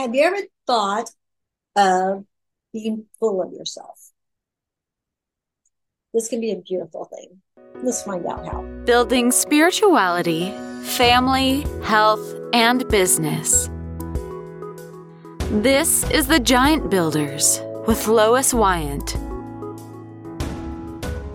Have 0.00 0.14
you 0.14 0.22
ever 0.22 0.38
thought 0.66 1.10
of 1.76 2.24
being 2.72 3.04
full 3.18 3.42
of 3.42 3.52
yourself? 3.52 4.12
This 6.14 6.26
can 6.26 6.40
be 6.40 6.52
a 6.52 6.56
beautiful 6.56 7.04
thing. 7.04 7.42
Let's 7.82 8.02
find 8.02 8.24
out 8.24 8.46
how. 8.46 8.62
Building 8.86 9.30
spirituality, 9.30 10.52
family, 10.84 11.66
health, 11.82 12.34
and 12.54 12.88
business. 12.88 13.68
This 15.50 16.10
is 16.10 16.26
the 16.26 16.40
Giant 16.40 16.88
Builders 16.88 17.60
with 17.86 18.08
Lois 18.08 18.54
Wyant. 18.54 19.18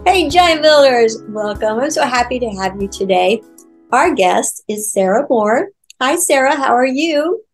Hey, 0.08 0.28
Giant 0.28 0.64
Builders, 0.64 1.22
welcome. 1.28 1.82
I'm 1.82 1.92
so 1.92 2.02
happy 2.02 2.40
to 2.40 2.50
have 2.50 2.82
you 2.82 2.88
today. 2.88 3.44
Our 3.92 4.16
guest 4.16 4.64
is 4.68 4.92
Sarah 4.92 5.28
Moore. 5.30 5.70
Hi, 6.02 6.16
Sarah. 6.16 6.56
How 6.56 6.74
are 6.74 6.84
you? 6.84 7.46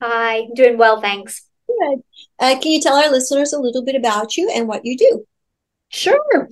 Hi, 0.00 0.48
doing 0.54 0.78
well, 0.78 1.00
thanks. 1.00 1.46
Good. 1.66 2.02
Uh, 2.38 2.58
can 2.60 2.72
you 2.72 2.80
tell 2.80 2.96
our 2.96 3.10
listeners 3.10 3.52
a 3.52 3.60
little 3.60 3.84
bit 3.84 3.96
about 3.96 4.36
you 4.36 4.50
and 4.50 4.66
what 4.66 4.84
you 4.84 4.96
do? 4.96 5.26
Sure. 5.88 6.48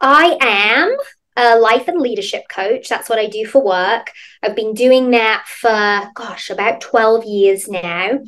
I 0.00 0.36
am 0.40 0.96
a 1.40 1.58
life 1.58 1.88
and 1.88 2.00
leadership 2.00 2.44
coach. 2.50 2.88
That's 2.88 3.08
what 3.08 3.18
I 3.18 3.26
do 3.26 3.46
for 3.46 3.64
work. 3.64 4.12
I've 4.42 4.54
been 4.54 4.74
doing 4.74 5.10
that 5.12 5.46
for, 5.46 6.10
gosh, 6.14 6.50
about 6.50 6.82
12 6.82 7.24
years 7.24 7.66
now. 7.66 8.20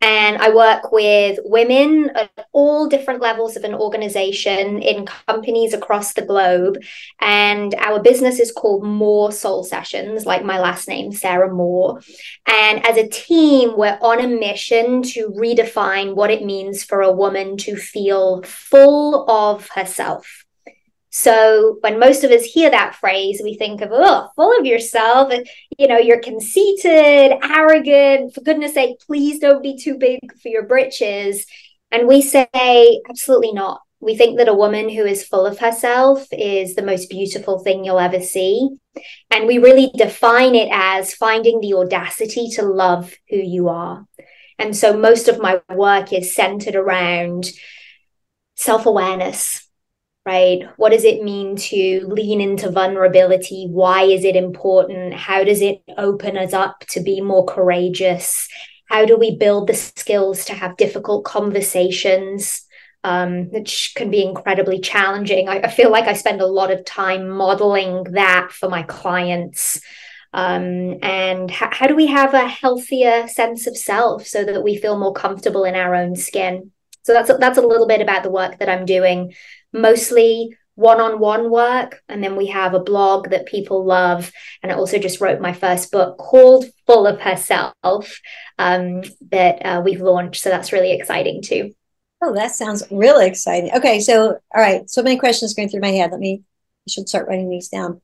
And 0.00 0.36
I 0.36 0.54
work 0.54 0.92
with 0.92 1.38
women 1.44 2.10
at 2.14 2.30
all 2.52 2.86
different 2.86 3.22
levels 3.22 3.56
of 3.56 3.64
an 3.64 3.74
organization 3.74 4.82
in 4.82 5.06
companies 5.06 5.72
across 5.72 6.12
the 6.12 6.26
globe. 6.26 6.78
And 7.20 7.74
our 7.76 8.00
business 8.00 8.38
is 8.38 8.52
called 8.52 8.84
Moore 8.84 9.32
Soul 9.32 9.64
Sessions, 9.64 10.26
like 10.26 10.44
my 10.44 10.60
last 10.60 10.88
name, 10.88 11.10
Sarah 11.10 11.52
Moore. 11.52 12.00
And 12.46 12.86
as 12.86 12.98
a 12.98 13.08
team, 13.08 13.78
we're 13.78 13.98
on 14.02 14.20
a 14.20 14.28
mission 14.28 15.02
to 15.14 15.30
redefine 15.30 16.14
what 16.14 16.30
it 16.30 16.44
means 16.44 16.84
for 16.84 17.00
a 17.00 17.12
woman 17.12 17.56
to 17.58 17.76
feel 17.76 18.42
full 18.42 19.28
of 19.28 19.68
herself 19.70 20.44
so 21.10 21.78
when 21.80 21.98
most 21.98 22.22
of 22.22 22.30
us 22.30 22.44
hear 22.44 22.70
that 22.70 22.94
phrase, 22.94 23.40
we 23.42 23.56
think 23.56 23.80
of, 23.80 23.90
oh, 23.92 24.28
full 24.36 24.58
of 24.58 24.66
yourself. 24.66 25.32
You 25.78 25.88
know, 25.88 25.98
you're 25.98 26.20
conceited, 26.20 27.32
arrogant. 27.42 28.34
For 28.34 28.42
goodness 28.42 28.74
sake, 28.74 29.00
please 29.06 29.38
don't 29.38 29.62
be 29.62 29.78
too 29.78 29.96
big 29.96 30.20
for 30.42 30.48
your 30.48 30.66
britches. 30.66 31.46
And 31.90 32.06
we 32.06 32.20
say, 32.20 33.00
absolutely 33.08 33.52
not. 33.52 33.80
We 34.00 34.16
think 34.16 34.38
that 34.38 34.48
a 34.48 34.54
woman 34.54 34.88
who 34.88 35.04
is 35.04 35.26
full 35.26 35.46
of 35.46 35.58
herself 35.58 36.26
is 36.30 36.74
the 36.74 36.82
most 36.82 37.10
beautiful 37.10 37.58
thing 37.60 37.84
you'll 37.84 37.98
ever 37.98 38.20
see. 38.20 38.68
And 39.30 39.46
we 39.46 39.58
really 39.58 39.90
define 39.96 40.54
it 40.54 40.68
as 40.70 41.14
finding 41.14 41.60
the 41.60 41.74
audacity 41.74 42.48
to 42.50 42.62
love 42.62 43.14
who 43.28 43.36
you 43.36 43.68
are. 43.68 44.06
And 44.58 44.76
so 44.76 44.96
most 44.96 45.28
of 45.28 45.40
my 45.40 45.62
work 45.74 46.12
is 46.12 46.34
centered 46.34 46.76
around 46.76 47.50
self 48.56 48.86
awareness 48.86 49.67
right? 50.28 50.68
What 50.76 50.92
does 50.92 51.04
it 51.04 51.22
mean 51.22 51.56
to 51.56 52.06
lean 52.06 52.42
into 52.42 52.70
vulnerability? 52.70 53.66
Why 53.70 54.02
is 54.02 54.24
it 54.24 54.36
important? 54.36 55.14
How 55.14 55.42
does 55.42 55.62
it 55.62 55.82
open 55.96 56.36
us 56.36 56.52
up 56.52 56.80
to 56.90 57.00
be 57.00 57.22
more 57.22 57.46
courageous? 57.46 58.46
How 58.90 59.06
do 59.06 59.16
we 59.16 59.36
build 59.36 59.68
the 59.68 59.74
skills 59.74 60.44
to 60.44 60.52
have 60.52 60.76
difficult 60.76 61.24
conversations? 61.24 62.66
Um, 63.04 63.50
which 63.52 63.92
can 63.96 64.10
be 64.10 64.22
incredibly 64.22 64.80
challenging. 64.80 65.48
I, 65.48 65.60
I, 65.60 65.68
feel 65.68 65.90
like 65.90 66.08
I 66.08 66.14
spend 66.14 66.40
a 66.40 66.46
lot 66.46 66.72
of 66.72 66.84
time 66.84 67.28
modeling 67.30 68.02
that 68.10 68.48
for 68.50 68.68
my 68.68 68.82
clients. 68.82 69.80
Um, 70.34 70.98
and 71.00 71.48
how 71.50 71.86
do 71.86 71.94
we 71.94 72.08
have 72.08 72.34
a 72.34 72.48
healthier 72.48 73.28
sense 73.28 73.68
of 73.68 73.76
self 73.76 74.26
so 74.26 74.44
that 74.44 74.64
we 74.64 74.76
feel 74.76 74.98
more 74.98 75.14
comfortable 75.14 75.64
in 75.64 75.76
our 75.76 75.94
own 75.94 76.16
skin? 76.16 76.72
So 77.08 77.14
that's 77.14 77.30
that's 77.38 77.56
a 77.56 77.66
little 77.66 77.86
bit 77.86 78.02
about 78.02 78.22
the 78.24 78.30
work 78.30 78.58
that 78.58 78.68
I'm 78.68 78.84
doing 78.84 79.32
mostly 79.72 80.56
one-on-one 80.74 81.50
work 81.50 82.02
and 82.08 82.22
then 82.22 82.36
we 82.36 82.46
have 82.46 82.72
a 82.72 82.78
blog 82.78 83.30
that 83.30 83.46
people 83.46 83.84
love 83.84 84.30
and 84.62 84.70
i 84.70 84.74
also 84.76 84.96
just 84.96 85.20
wrote 85.20 85.40
my 85.40 85.52
first 85.52 85.90
book 85.90 86.16
called 86.18 86.66
full 86.86 87.04
of 87.04 87.20
herself 87.20 88.20
um, 88.58 89.02
that 89.30 89.64
uh, 89.64 89.80
we've 89.84 90.00
launched 90.00 90.42
so 90.42 90.50
that's 90.50 90.72
really 90.72 90.92
exciting 90.92 91.42
too. 91.42 91.74
Oh 92.22 92.34
that 92.34 92.52
sounds 92.52 92.82
really 92.90 93.26
exciting. 93.26 93.70
Okay 93.74 94.00
so 94.00 94.38
all 94.54 94.62
right 94.62 94.88
so 94.90 95.02
many 95.02 95.16
questions 95.16 95.54
going 95.54 95.68
through 95.68 95.80
my 95.80 95.92
head. 95.92 96.10
Let 96.10 96.20
me 96.20 96.42
I 96.86 96.90
should 96.90 97.08
start 97.08 97.28
writing 97.28 97.48
these 97.48 97.68
down. 97.68 98.00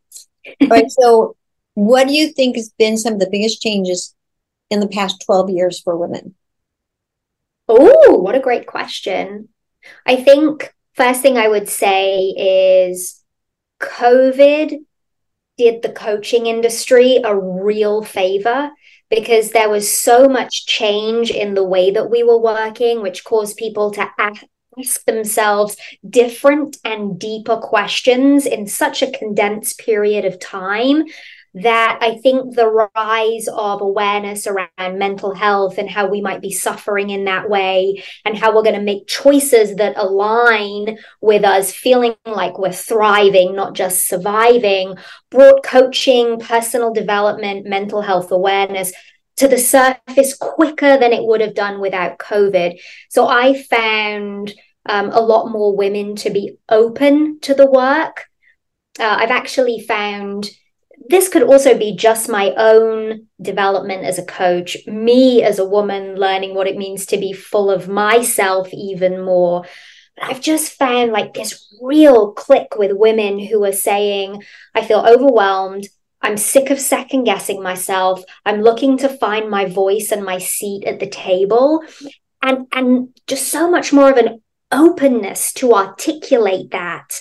All 0.61 0.69
right 0.69 0.91
so 0.91 1.37
what 1.75 2.07
do 2.07 2.15
you 2.15 2.33
think 2.33 2.57
has 2.57 2.71
been 2.79 2.97
some 2.97 3.15
of 3.15 3.21
the 3.21 3.31
biggest 3.31 3.61
changes 3.61 4.15
in 4.71 4.81
the 4.81 4.89
past 4.89 5.23
12 5.27 5.51
years 5.51 5.81
for 5.81 5.97
women? 5.97 6.35
Oh 7.69 8.19
what 8.19 8.37
a 8.37 8.41
great 8.41 8.67
question. 8.67 9.49
I 10.07 10.17
think 10.17 10.74
First 10.95 11.23
thing 11.23 11.37
I 11.37 11.49
would 11.49 11.69
say 11.69 12.21
is 12.29 13.21
COVID 13.81 14.79
did 15.59 15.83
the 15.83 15.93
coaching 15.93 16.47
industry 16.47 17.21
a 17.25 17.37
real 17.37 18.03
favor 18.03 18.71
because 19.11 19.51
there 19.51 19.69
was 19.69 19.93
so 19.93 20.29
much 20.29 20.67
change 20.67 21.31
in 21.31 21.55
the 21.55 21.65
way 21.65 21.91
that 21.91 22.11
we 22.11 22.23
were 22.23 22.41
working, 22.41 23.03
which 23.03 23.25
caused 23.25 23.57
people 23.57 23.91
to 23.93 24.09
ask 24.19 25.05
themselves 25.05 25.77
different 26.09 26.77
and 26.85 27.19
deeper 27.19 27.57
questions 27.57 28.47
in 28.47 28.67
such 28.67 29.03
a 29.03 29.11
condensed 29.11 29.79
period 29.79 30.25
of 30.25 30.41
time 30.41 31.05
that 31.55 31.99
I 32.01 32.17
think 32.17 32.57
the 32.57 32.89
rise 32.97 33.47
of 33.49 33.81
awareness 33.81 34.49
around 34.49 34.99
mental 34.99 35.35
health 35.35 35.79
and 35.79 35.89
how 35.89 36.09
we 36.09 36.21
might 36.21 36.41
be 36.41 36.51
suffering 36.51 37.11
in 37.11 37.27
that 37.27 37.49
way 37.49 38.03
and 38.25 38.37
how 38.37 38.55
we're 38.55 38.65
going 38.65 38.75
to 38.75 38.83
make 38.83 39.07
choices 39.07 39.77
that 39.77 39.97
align 39.97 40.99
with 41.21 41.45
us 41.45 41.73
feeling 41.73 42.17
like 42.27 42.59
we're 42.59 42.73
thriving, 42.73 43.55
not 43.55 43.75
just 43.75 44.09
surviving, 44.09 44.97
brought 45.31 45.63
coaching, 45.63 46.41
personal 46.41 46.93
development, 46.93 47.67
mental 47.67 48.03
health 48.03 48.33
awareness 48.33 48.93
to 49.37 49.47
the 49.47 49.59
surface 49.59 50.37
quicker 50.37 50.97
than 50.99 51.13
it 51.13 51.25
would 51.25 51.41
have 51.41 51.55
done 51.55 51.81
without 51.81 52.19
COVID. 52.19 52.81
So 53.11 53.29
I 53.29 53.63
found 53.63 54.53
um, 54.87 55.11
a 55.11 55.21
lot 55.21 55.51
more 55.51 55.77
women 55.77 56.17
to 56.17 56.31
be 56.31 56.59
open 56.69 57.39
to 57.41 57.55
the 57.55 57.71
work. 57.71 58.25
Uh, 58.99 59.17
I've 59.21 59.31
actually 59.31 59.81
found 59.81 60.49
this 61.09 61.29
could 61.29 61.43
also 61.43 61.77
be 61.77 61.97
just 61.97 62.29
my 62.29 62.53
own 62.57 63.27
development 63.41 64.05
as 64.05 64.19
a 64.19 64.25
coach, 64.25 64.77
me 64.87 65.43
as 65.43 65.59
a 65.59 65.69
woman 65.69 66.17
learning 66.17 66.55
what 66.55 66.67
it 66.67 66.77
means 66.77 67.07
to 67.07 67.19
be 67.19 67.33
full 67.33 67.71
of 67.71 67.89
myself 67.89 68.73
even 68.73 69.23
more. 69.23 69.65
But 70.17 70.31
I've 70.31 70.41
just 70.41 70.73
found 70.73 71.13
like 71.13 71.35
this 71.35 71.75
real 71.83 72.33
click 72.33 72.77
with 72.77 72.93
women 72.93 73.39
who 73.39 73.65
are 73.65 73.73
saying, 73.73 74.43
I 74.75 74.85
feel 74.85 75.05
overwhelmed. 75.07 75.89
I'm 76.23 76.39
sick 76.39 76.71
of 76.71 76.81
second 76.81 77.25
guessing 77.25 77.63
myself. 77.63 78.23
I'm 78.47 78.63
looking 78.63 78.97
to 78.99 79.09
find 79.09 79.51
my 79.51 79.67
voice 79.67 80.11
and 80.11 80.25
my 80.25 80.39
seat 80.39 80.85
at 80.85 81.01
the 81.01 81.09
table. 81.09 81.85
And, 82.41 82.67
and 82.73 83.09
just 83.27 83.49
so 83.49 83.71
much 83.71 83.93
more 83.93 84.11
of 84.11 84.17
an 84.17 84.43
openness 84.73 85.53
to 85.55 85.75
articulate 85.75 86.71
that 86.71 87.21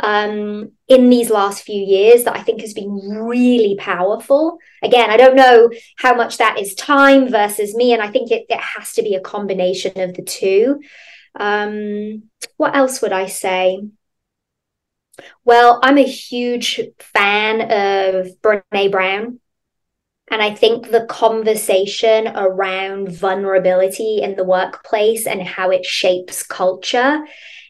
um, 0.00 0.72
in 0.88 1.08
these 1.08 1.30
last 1.30 1.62
few 1.62 1.80
years 1.80 2.24
that 2.24 2.36
I 2.36 2.42
think 2.42 2.60
has 2.60 2.74
been 2.74 2.92
really 2.92 3.76
powerful. 3.78 4.58
Again, 4.82 5.10
I 5.10 5.16
don't 5.16 5.36
know 5.36 5.70
how 5.98 6.14
much 6.14 6.38
that 6.38 6.58
is 6.58 6.74
time 6.74 7.28
versus 7.28 7.74
me, 7.74 7.92
and 7.92 8.02
I 8.02 8.08
think 8.08 8.30
it, 8.30 8.46
it 8.48 8.60
has 8.60 8.92
to 8.94 9.02
be 9.02 9.14
a 9.14 9.20
combination 9.20 9.98
of 10.00 10.14
the 10.14 10.22
two. 10.22 10.80
Um, 11.38 12.24
what 12.56 12.74
else 12.74 13.02
would 13.02 13.12
I 13.12 13.26
say? 13.26 13.82
Well, 15.44 15.80
I'm 15.82 15.98
a 15.98 16.02
huge 16.02 16.80
fan 16.98 17.60
of 17.60 18.40
Brene 18.42 18.90
Brown. 18.90 19.40
And 20.30 20.40
I 20.40 20.54
think 20.54 20.90
the 20.90 21.04
conversation 21.04 22.28
around 22.28 23.10
vulnerability 23.10 24.20
in 24.22 24.36
the 24.36 24.44
workplace 24.44 25.26
and 25.26 25.42
how 25.42 25.70
it 25.70 25.84
shapes 25.84 26.42
culture 26.42 27.24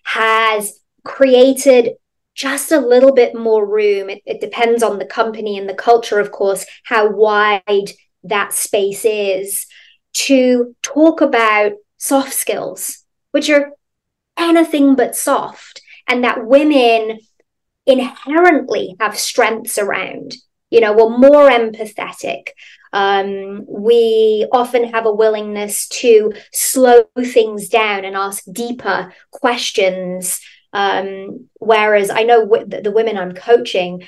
has 0.04 0.78
created 1.04 1.94
just 2.34 2.72
a 2.72 2.80
little 2.80 3.12
bit 3.12 3.34
more 3.34 3.66
room. 3.66 4.10
It, 4.10 4.22
it 4.26 4.40
depends 4.40 4.82
on 4.82 4.98
the 4.98 5.04
company 5.06 5.56
and 5.58 5.68
the 5.68 5.74
culture, 5.74 6.18
of 6.18 6.32
course, 6.32 6.66
how 6.84 7.08
wide 7.10 7.90
that 8.24 8.52
space 8.52 9.04
is 9.04 9.66
to 10.14 10.74
talk 10.82 11.20
about 11.20 11.72
soft 11.96 12.32
skills, 12.32 13.04
which 13.30 13.50
are 13.50 13.72
anything 14.36 14.96
but 14.96 15.16
soft, 15.16 15.82
and 16.08 16.24
that 16.24 16.46
women 16.46 17.18
inherently 17.86 18.96
have 19.00 19.18
strengths 19.18 19.78
around. 19.78 20.34
You 20.70 20.80
know, 20.80 20.92
we're 20.92 21.16
more 21.16 21.48
empathetic. 21.48 22.48
Um, 22.92 23.64
we 23.68 24.46
often 24.52 24.84
have 24.92 25.04
a 25.06 25.12
willingness 25.12 25.88
to 25.88 26.32
slow 26.52 27.04
things 27.20 27.68
down 27.68 28.04
and 28.04 28.16
ask 28.16 28.44
deeper 28.52 29.12
questions 29.30 30.40
um, 30.74 31.48
whereas 31.60 32.10
I 32.10 32.24
know 32.24 32.40
w- 32.46 32.66
the 32.66 32.90
women 32.90 33.16
I'm 33.16 33.32
coaching, 33.32 34.02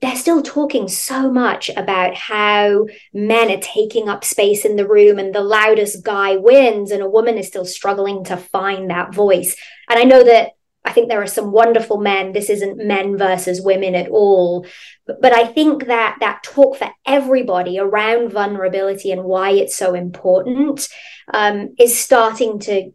they're 0.00 0.16
still 0.16 0.42
talking 0.42 0.86
so 0.86 1.32
much 1.32 1.70
about 1.70 2.14
how 2.14 2.86
men 3.14 3.50
are 3.50 3.60
taking 3.60 4.08
up 4.08 4.22
space 4.22 4.64
in 4.64 4.76
the 4.76 4.86
room 4.86 5.18
and 5.18 5.34
the 5.34 5.40
loudest 5.40 6.04
guy 6.04 6.36
wins, 6.36 6.90
and 6.90 7.02
a 7.02 7.08
woman 7.08 7.38
is 7.38 7.46
still 7.46 7.64
struggling 7.64 8.22
to 8.24 8.36
find 8.36 8.90
that 8.90 9.14
voice. 9.14 9.56
And 9.88 9.98
I 9.98 10.04
know 10.04 10.22
that 10.22 10.50
I 10.84 10.92
think 10.92 11.08
there 11.08 11.22
are 11.22 11.26
some 11.26 11.50
wonderful 11.50 11.96
men. 11.96 12.32
This 12.32 12.50
isn't 12.50 12.86
men 12.86 13.16
versus 13.16 13.62
women 13.62 13.94
at 13.94 14.08
all. 14.08 14.66
But, 15.06 15.32
I 15.32 15.46
think 15.46 15.86
that 15.86 16.18
that 16.20 16.42
talk 16.42 16.76
for 16.76 16.90
everybody 17.06 17.78
around 17.78 18.32
vulnerability 18.32 19.10
and 19.10 19.24
why 19.24 19.52
it's 19.52 19.74
so 19.74 19.94
important 19.94 20.86
um, 21.32 21.74
is 21.78 21.98
starting 21.98 22.58
to 22.60 22.92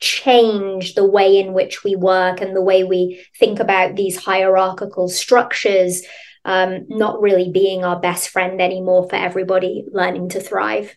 change 0.00 0.94
the 0.94 1.08
way 1.08 1.38
in 1.38 1.52
which 1.52 1.82
we 1.82 1.96
work 1.96 2.40
and 2.40 2.54
the 2.54 2.62
way 2.62 2.84
we 2.84 3.24
think 3.38 3.60
about 3.60 3.96
these 3.96 4.16
hierarchical 4.16 5.08
structures 5.08 6.02
um, 6.44 6.86
not 6.88 7.20
really 7.20 7.50
being 7.50 7.84
our 7.84 7.98
best 7.98 8.28
friend 8.28 8.60
anymore 8.60 9.08
for 9.08 9.16
everybody 9.16 9.84
learning 9.90 10.28
to 10.30 10.40
thrive. 10.40 10.96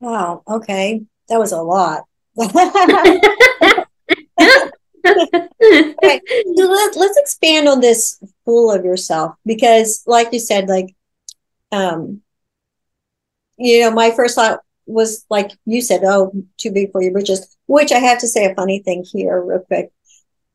Wow. 0.00 0.42
Okay. 0.48 1.02
That 1.28 1.38
was 1.38 1.52
a 1.52 1.62
lot. 1.62 2.04
okay, 2.38 3.20
so 5.06 6.64
let, 6.64 6.96
let's 6.96 7.18
expand 7.18 7.68
on 7.68 7.80
this 7.80 8.22
fool 8.44 8.70
of 8.70 8.84
yourself 8.84 9.34
because, 9.44 10.02
like 10.06 10.32
you 10.32 10.38
said, 10.38 10.68
like, 10.68 10.94
um, 11.72 12.22
you 13.56 13.80
know, 13.80 13.90
my 13.90 14.12
first 14.12 14.36
thought 14.36 14.60
was 14.88 15.24
like 15.30 15.52
you 15.64 15.80
said, 15.80 16.02
oh, 16.04 16.32
too 16.56 16.72
big 16.72 16.92
for 16.92 17.02
your 17.02 17.12
britches. 17.12 17.56
Which 17.66 17.92
I 17.92 17.98
have 17.98 18.18
to 18.20 18.28
say 18.28 18.46
a 18.46 18.54
funny 18.54 18.80
thing 18.80 19.04
here, 19.04 19.40
real 19.40 19.60
quick. 19.60 19.90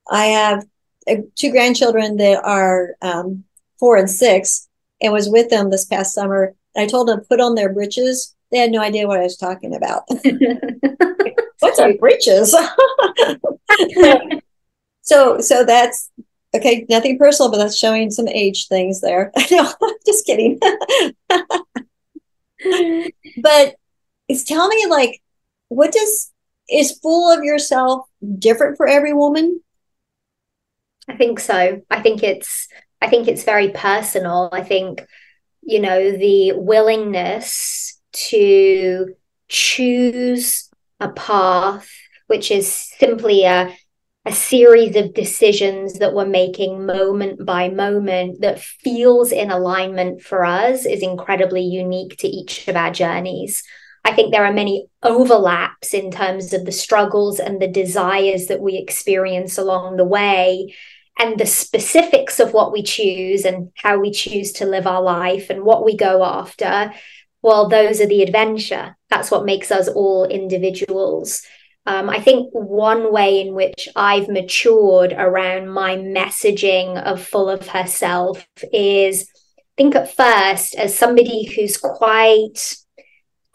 I 0.10 0.26
have 0.26 0.66
uh, 1.08 1.16
two 1.36 1.52
grandchildren 1.52 2.18
that 2.18 2.44
are 2.44 2.96
um, 3.02 3.44
four 3.80 3.98
and 3.98 4.10
six, 4.10 4.68
and 5.02 5.14
was 5.14 5.30
with 5.30 5.50
them 5.50 5.70
this 5.70 5.86
past 5.86 6.14
summer. 6.14 6.56
I 6.76 6.88
told 6.88 7.08
them 7.08 7.22
put 7.30 7.40
on 7.40 7.56
their 7.56 7.72
britches. 7.72 8.36
They 8.52 8.58
had 8.58 8.72
no 8.72 8.82
idea 8.82 9.08
what 9.08 9.20
I 9.20 9.24
was 9.24 9.38
talking 9.38 9.76
about. 9.76 10.04
What's 11.60 11.80
our 11.80 11.94
britches? 11.94 12.56
so 15.04 15.40
so 15.40 15.64
that's 15.64 16.10
okay 16.56 16.86
nothing 16.90 17.18
personal 17.18 17.52
but 17.52 17.58
that's 17.58 17.78
showing 17.78 18.10
some 18.10 18.28
age 18.28 18.68
things 18.68 19.02
there 19.02 19.32
no 19.52 19.72
just 20.06 20.26
kidding 20.26 20.60
but 23.42 23.76
it's 24.28 24.44
telling 24.44 24.78
me 24.78 24.86
like 24.88 25.22
what 25.70 25.92
does 25.92 26.32
is 26.70 26.98
full 27.00 27.32
of 27.32 27.44
yourself 27.44 28.08
different 28.40 28.78
for 28.78 28.88
every 28.88 29.14
woman? 29.14 29.62
I 31.08 31.16
think 31.16 31.40
so. 31.40 31.82
I 31.90 32.02
think 32.02 32.24
it's 32.24 32.68
i 33.02 33.10
think 33.10 33.28
it's 33.28 33.44
very 33.44 33.70
personal. 33.70 34.50
I 34.52 34.62
think 34.64 35.06
you 35.62 35.80
know 35.80 36.12
the 36.12 36.54
willingness 36.54 38.00
to 38.30 39.14
choose 39.50 40.70
a 41.00 41.10
path 41.10 41.90
which 42.28 42.52
is 42.52 42.72
simply 42.72 43.44
a 43.44 43.76
a 44.26 44.32
series 44.32 44.96
of 44.96 45.14
decisions 45.14 46.00
that 46.00 46.14
we're 46.14 46.26
making 46.26 46.86
moment 46.86 47.46
by 47.46 47.68
moment 47.68 48.40
that 48.40 48.62
feels 48.62 49.34
in 49.34 49.52
alignment 49.52 50.22
for 50.22 50.46
us 50.46 50.86
is 50.86 51.02
incredibly 51.04 51.62
unique 51.62 52.16
to 52.18 52.28
each 52.28 52.66
of 52.70 52.78
our 52.78 52.90
journeys. 52.90 53.64
I 54.06 54.14
think 54.14 54.32
there 54.32 54.46
are 54.46 54.54
many 54.54 54.88
overlaps 55.02 55.94
in 55.94 56.12
terms 56.12 56.54
of 56.54 56.66
the 56.66 56.72
struggles 56.72 57.40
and 57.40 57.62
the 57.62 57.68
desires 57.68 58.48
that 58.48 58.60
we 58.60 58.78
experience 58.78 59.58
along 59.58 59.98
the 59.98 60.06
way, 60.06 60.74
and 61.20 61.40
the 61.40 61.46
specifics 61.46 62.40
of 62.40 62.54
what 62.54 62.72
we 62.72 62.82
choose 62.84 63.46
and 63.46 63.72
how 63.76 64.00
we 64.00 64.12
choose 64.12 64.52
to 64.54 64.66
live 64.66 64.88
our 64.88 65.02
life 65.02 65.50
and 65.50 65.64
what 65.64 65.86
we 65.86 65.96
go 65.96 66.24
after. 66.24 66.92
Well, 67.42 67.70
those 67.70 68.02
are 68.02 68.08
the 68.08 68.24
adventure. 68.24 68.98
That's 69.10 69.30
what 69.30 69.46
makes 69.46 69.70
us 69.72 69.88
all 69.88 70.26
individuals. 70.26 71.44
Um, 71.86 72.10
I 72.10 72.20
think 72.20 72.50
one 72.54 73.12
way 73.12 73.42
in 73.42 73.54
which 73.54 73.90
I've 73.96 74.30
matured 74.30 75.14
around 75.14 75.70
my 75.70 75.98
messaging 75.98 77.02
of 77.04 77.22
full 77.22 77.50
of 77.50 77.68
herself 77.68 78.48
is 78.72 79.30
think 79.76 79.96
at 79.96 80.16
first 80.16 80.76
as 80.76 80.98
somebody 80.98 81.46
who's 81.46 81.78
quite 81.78 82.76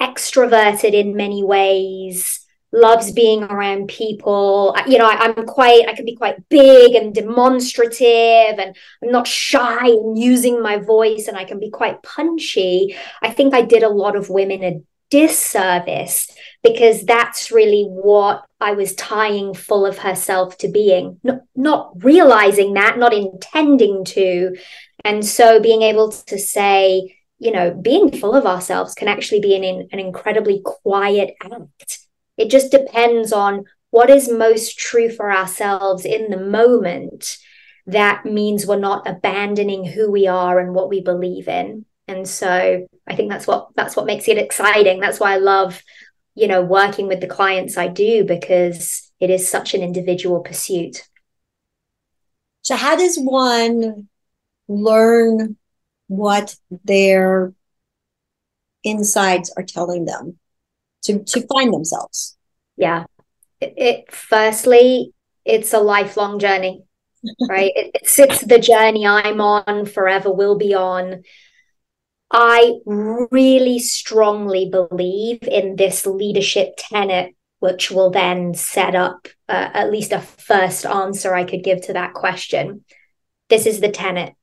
extroverted 0.01 0.93
in 0.93 1.17
many 1.17 1.43
ways 1.43 2.41
loves 2.71 3.13
being 3.13 3.43
around 3.45 3.89
people. 3.89 4.77
You 4.87 4.99
know 4.99 5.09
I, 5.09 5.25
am 5.25 5.47
quite 5.47 5.89
i 5.89 5.95
can 5.95 6.05
be 6.05 6.17
quite 6.17 6.49
big 6.51 6.95
and 6.95 7.15
demonstrative 7.15 8.59
and 8.59 8.77
i'm 9.03 9.11
not 9.11 9.27
shy 9.27 9.87
in 9.89 10.17
using 10.17 10.63
my 10.63 10.77
voice 10.77 11.29
and 11.29 11.37
i 11.37 11.45
can 11.45 11.59
be 11.59 11.71
quite 11.71 12.03
punchy. 12.03 12.95
I 13.23 13.31
think 13.31 13.55
i 13.55 13.63
did 13.63 13.83
a 13.83 13.89
lot 13.89 14.17
of 14.17 14.29
women 14.29 14.63
a 14.63 14.83
disservice 15.11 16.31
because 16.63 17.05
that's 17.05 17.51
really 17.51 17.85
what 17.85 18.45
I 18.61 18.73
was 18.73 18.95
tying 18.95 19.55
full 19.55 19.87
of 19.87 19.99
herself 19.99 20.59
to 20.59 20.69
being, 20.69 21.21
not, 21.23 21.41
not 21.55 22.05
realizing 22.05 22.75
that, 22.75 22.99
not 22.99 23.15
intending 23.15 24.05
to. 24.07 24.57
And 25.05 25.25
so 25.25 25.61
being 25.61 25.83
able 25.83 26.11
to 26.11 26.39
say, 26.39 27.18
you 27.39 27.53
know, 27.53 27.71
being 27.73 28.11
full 28.11 28.35
of 28.35 28.47
ourselves 28.47 28.95
can 28.95 29.09
actually 29.09 29.41
be 29.41 29.55
an, 29.55 29.89
an 29.93 29.99
incredibly 29.99 30.61
quiet 30.65 31.35
act. 31.43 32.01
It 32.37 32.51
just 32.51 32.71
depends 32.71 33.33
on 33.33 33.65
what 33.91 34.11
is 34.11 34.31
most 34.31 34.79
true 34.79 35.11
for 35.11 35.33
ourselves 35.33 36.05
in 36.05 36.31
the 36.31 36.37
moment. 36.37 37.39
That 37.87 38.25
means 38.25 38.67
we're 38.67 38.79
not 38.79 39.09
abandoning 39.09 39.85
who 39.85 40.11
we 40.11 40.27
are 40.27 40.59
and 40.59 40.75
what 40.75 40.89
we 40.89 41.01
believe 41.01 41.49
in. 41.49 41.85
And 42.07 42.29
so 42.29 42.87
I 43.07 43.15
think 43.15 43.31
that's 43.31 43.47
what 43.47 43.69
that's 43.75 43.97
what 43.97 44.07
makes 44.07 44.29
it 44.29 44.39
exciting. 44.39 45.01
That's 45.01 45.21
why 45.21 45.35
I 45.35 45.39
love, 45.39 45.83
you 46.35 46.49
know, 46.49 46.63
working 46.63 47.07
with 47.07 47.21
the 47.21 47.27
clients 47.27 47.77
I 47.77 47.89
do 47.89 48.25
because 48.25 49.11
it 49.21 49.31
is 49.31 49.49
such 49.49 49.75
an 49.75 49.83
individual 49.83 50.41
pursuit. 50.41 51.03
So 52.63 52.77
how 52.77 52.97
does 52.97 53.17
one 53.17 54.09
learn 54.69 55.57
what 56.09 56.57
their 56.85 57.55
insides 58.83 59.53
are 59.57 59.63
telling 59.63 60.05
them 60.05 60.39
to 61.03 61.23
to 61.25 61.47
find 61.47 61.73
themselves? 61.73 62.37
Yeah. 62.77 63.05
It, 63.61 63.75
it 63.77 64.13
firstly, 64.13 65.13
it's 65.45 65.73
a 65.73 65.81
lifelong 65.81 66.39
journey, 66.39 66.85
right? 67.49 67.73
it, 67.75 67.91
it's 67.95 68.19
it's 68.19 68.45
the 68.45 68.59
journey 68.59 69.07
I'm 69.07 69.41
on, 69.41 69.87
forever 69.87 70.33
will 70.33 70.57
be 70.57 70.75
on 70.75 71.23
I 72.31 72.75
really 72.85 73.79
strongly 73.79 74.69
believe 74.69 75.43
in 75.43 75.77
this 75.77 76.05
leadership 76.07 76.75
tenet, 76.77 77.35
which 77.61 77.91
will 77.91 78.11
then 78.11 78.55
set 78.55 78.95
up 78.95 79.29
uh, 79.49 79.71
at 79.73 79.91
least 79.91 80.13
a 80.13 80.21
first 80.21 80.85
answer 80.85 81.35
I 81.35 81.45
could 81.45 81.65
give 81.65 81.81
to 81.87 81.95
that 81.95 82.13
question. 82.13 82.85
This 83.49 83.65
is 83.65 83.81
the 83.81 83.91
tenet 83.91 84.35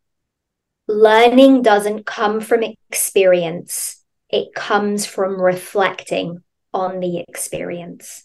learning 0.87 1.61
doesn't 1.61 2.05
come 2.05 2.41
from 2.41 2.63
experience, 2.63 4.03
it 4.29 4.53
comes 4.53 5.05
from 5.05 5.41
reflecting 5.41 6.43
on 6.73 6.99
the 6.99 7.19
experience. 7.19 8.23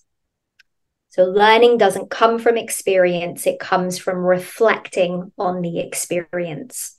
So, 1.11 1.25
learning 1.25 1.79
doesn't 1.79 2.11
come 2.11 2.39
from 2.39 2.57
experience, 2.57 3.47
it 3.47 3.59
comes 3.59 3.99
from 3.99 4.19
reflecting 4.19 5.33
on 5.39 5.61
the 5.61 5.81
experience 5.81 6.97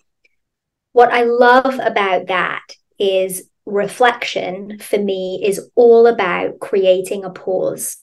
what 0.93 1.11
I 1.11 1.23
love 1.23 1.79
about 1.79 2.27
that 2.27 2.63
is 2.99 3.49
reflection 3.65 4.79
for 4.79 4.97
me 4.97 5.41
is 5.45 5.69
all 5.75 6.07
about 6.07 6.59
creating 6.59 7.23
a 7.23 7.29
pause. 7.29 7.97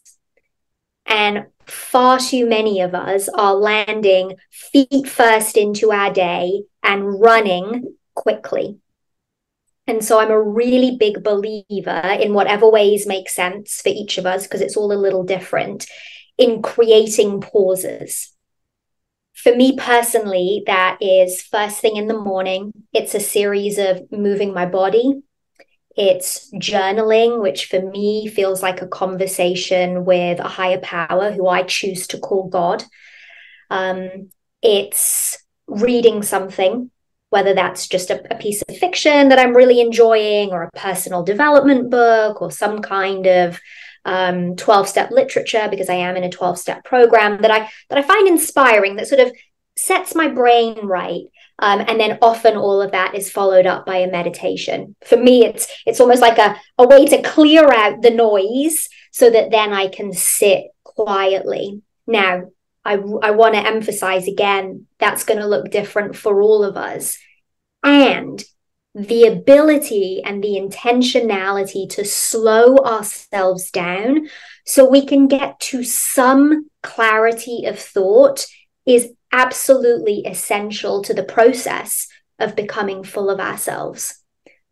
And 1.07 1.47
far 1.69 2.19
too 2.19 2.47
many 2.47 2.81
of 2.81 2.95
us 2.95 3.29
are 3.29 3.55
landing 3.55 4.37
feet 4.51 5.07
first 5.07 5.57
into 5.57 5.93
our 5.93 6.13
day 6.13 6.63
and 6.83 7.21
running 7.21 7.95
quickly. 8.15 8.79
And 9.87 10.05
so 10.05 10.21
I'm 10.21 10.31
a 10.31 10.43
really 10.43 10.97
big 10.97 11.23
believer 11.23 12.03
in 12.21 12.35
whatever 12.35 12.69
ways 12.69 13.07
make 13.07 13.31
sense 13.31 13.81
for 13.81 13.89
each 13.89 14.19
of 14.19 14.27
us, 14.27 14.45
because 14.45 14.61
it's 14.61 14.77
all 14.77 14.93
a 14.93 14.95
little 14.95 15.25
different, 15.25 15.87
in 16.37 16.63
creating 16.63 17.41
pauses 17.41 18.35
for 19.35 19.55
me 19.55 19.77
personally, 19.77 20.65
that 20.67 20.99
is 21.01 21.43
first 21.43 21.79
thing 21.79 21.97
in 21.97 22.09
the 22.09 22.19
morning. 22.19 22.73
It's 22.93 23.15
a 23.15 23.21
series 23.21 23.79
of 23.79 24.11
moving 24.11 24.53
my 24.53 24.67
body. 24.67 25.23
It's 25.99 26.49
journaling, 26.52 27.43
which 27.43 27.67
for 27.67 27.83
me 27.83 28.28
feels 28.28 28.62
like 28.62 28.83
a 28.83 28.87
conversation 28.87 30.05
with 30.05 30.38
a 30.38 30.47
higher 30.47 30.78
power 30.78 31.33
who 31.33 31.49
I 31.49 31.64
choose 31.64 32.07
to 32.09 32.19
call 32.19 32.49
God. 32.49 32.85
Um, 33.69 34.31
it's 34.62 35.37
reading 35.67 36.23
something, 36.23 36.93
whether 37.31 37.52
that's 37.52 37.88
just 37.88 38.11
a, 38.11 38.23
a 38.33 38.38
piece 38.38 38.62
of 38.62 38.78
fiction 38.78 39.31
that 39.31 39.40
I'm 39.40 39.57
really 39.57 39.81
enjoying, 39.81 40.50
or 40.50 40.62
a 40.62 40.71
personal 40.78 41.25
development 41.25 41.90
book, 41.90 42.40
or 42.40 42.52
some 42.52 42.81
kind 42.81 43.26
of 43.26 43.59
um, 44.05 44.55
12 44.55 44.88
step 44.88 45.11
literature 45.11 45.67
because 45.69 45.88
I 45.88 45.95
am 45.95 46.17
in 46.17 46.23
a 46.23 46.31
12 46.31 46.59
step 46.59 46.85
program 46.85 47.43
that 47.43 47.50
I 47.50 47.69
that 47.90 47.99
I 47.99 48.02
find 48.02 48.28
inspiring 48.28 48.95
that 48.97 49.09
sort 49.09 49.21
of 49.21 49.33
sets 49.79 50.15
my 50.15 50.29
brain 50.29 50.87
right. 50.87 51.23
Um, 51.61 51.85
and 51.87 51.99
then 52.01 52.19
often 52.21 52.57
all 52.57 52.83
of 52.83 52.93
that 52.93 53.15
is 53.15 53.31
followed 53.31 53.67
up 53.67 53.87
by 53.87 53.99
a 53.99 54.11
meditation. 54.11 54.97
For 55.05 55.17
me, 55.17 55.45
it's 55.45 55.69
it's 55.87 56.01
almost 56.01 56.21
like 56.21 56.39
a, 56.39 56.57
a 56.79 56.87
way 56.87 57.07
to 57.07 57.23
clear 57.23 57.73
out 57.73 58.03
the 58.03 58.11
noise 58.11 58.89
so 59.13 59.31
that 59.31 59.51
then 59.51 59.73
I 59.73 59.89
can 59.89 60.13
sit 60.13 60.67
quietly. 60.85 61.83
Now, 62.07 62.51
I, 62.85 62.95
I 62.95 63.31
want 63.33 63.55
to 63.55 63.67
emphasize 63.67 64.29
again 64.29 64.87
that's 64.99 65.25
going 65.25 65.41
to 65.41 65.47
look 65.47 65.71
different 65.71 66.17
for 66.17 66.43
all 66.43 66.65
of 66.65 66.77
us. 66.77 67.19
And 67.83 68.43
the 68.95 69.25
ability 69.25 70.23
and 70.25 70.43
the 70.43 70.59
intentionality 70.59 71.89
to 71.91 72.05
slow 72.05 72.77
ourselves 72.79 73.71
down 73.71 74.29
so 74.65 74.89
we 74.89 75.07
can 75.07 75.29
get 75.29 75.61
to 75.61 75.85
some 75.85 76.69
clarity 76.83 77.65
of 77.67 77.79
thought 77.79 78.47
is 78.87 79.13
absolutely 79.33 80.23
essential 80.27 81.03
to 81.03 81.15
the 81.15 81.23
process 81.23 82.09
of 82.39 82.57
becoming 82.57 83.03
full 83.05 83.31
of 83.31 83.41
ourselves. 83.41 84.23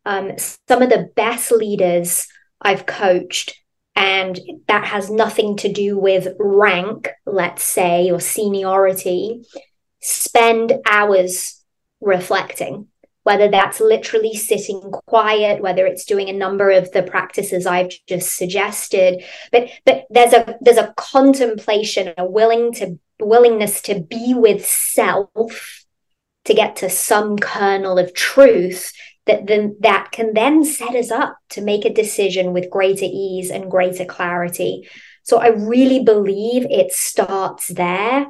Um, 0.04 0.32
some 0.68 0.82
of 0.82 0.90
the 0.90 1.10
best 1.16 1.50
leaders 1.50 2.26
I've 2.60 2.86
coached, 2.86 3.60
and 3.94 4.38
that 4.68 4.84
has 4.86 5.10
nothing 5.10 5.56
to 5.58 5.72
do 5.72 5.98
with 5.98 6.36
rank, 6.38 7.10
let's 7.26 7.62
say, 7.62 8.10
or 8.10 8.20
seniority, 8.20 9.42
spend 10.00 10.72
hours 10.88 11.62
reflecting 12.00 12.88
whether 13.26 13.48
that's 13.48 13.80
literally 13.80 14.36
sitting 14.36 14.80
quiet 15.08 15.60
whether 15.60 15.84
it's 15.84 16.04
doing 16.04 16.28
a 16.28 16.32
number 16.44 16.70
of 16.70 16.92
the 16.92 17.02
practices 17.02 17.66
i've 17.66 17.90
just 18.06 18.36
suggested. 18.36 19.24
But 19.50 19.68
but 19.84 20.04
there's 20.10 20.32
a 20.32 20.56
there's 20.60 20.76
a 20.76 20.94
contemplation 20.96 22.14
a 22.16 22.24
willing 22.24 22.72
to 22.74 23.00
willingness 23.18 23.82
to 23.82 23.98
be 23.98 24.32
with 24.32 24.64
self 24.64 25.84
to 26.44 26.54
get 26.54 26.76
to 26.76 26.88
some 26.88 27.36
kernel 27.36 27.98
of 27.98 28.14
truth 28.14 28.92
that 29.26 29.48
then 29.48 29.76
that 29.80 30.12
can 30.12 30.32
then 30.32 30.64
set 30.64 30.94
us 30.94 31.10
up 31.10 31.36
to 31.50 31.60
make 31.60 31.84
a 31.84 31.92
decision 31.92 32.52
with 32.52 32.70
greater 32.70 33.06
ease 33.06 33.50
and 33.50 33.72
greater 33.72 34.04
clarity. 34.04 34.88
So 35.24 35.38
i 35.38 35.48
really 35.48 36.04
believe 36.04 36.64
it 36.70 36.92
starts 36.92 37.66
there. 37.66 38.26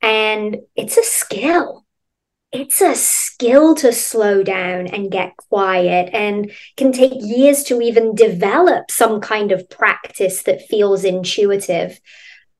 And 0.00 0.56
it's 0.76 0.96
a 0.96 1.02
skill 1.02 1.79
it's 2.52 2.80
a 2.80 2.94
skill 2.94 3.74
to 3.76 3.92
slow 3.92 4.42
down 4.42 4.88
and 4.88 5.10
get 5.10 5.36
quiet 5.36 6.10
and 6.12 6.50
can 6.76 6.92
take 6.92 7.12
years 7.14 7.62
to 7.64 7.80
even 7.80 8.14
develop 8.14 8.90
some 8.90 9.20
kind 9.20 9.52
of 9.52 9.68
practice 9.70 10.42
that 10.42 10.66
feels 10.68 11.04
intuitive. 11.04 12.00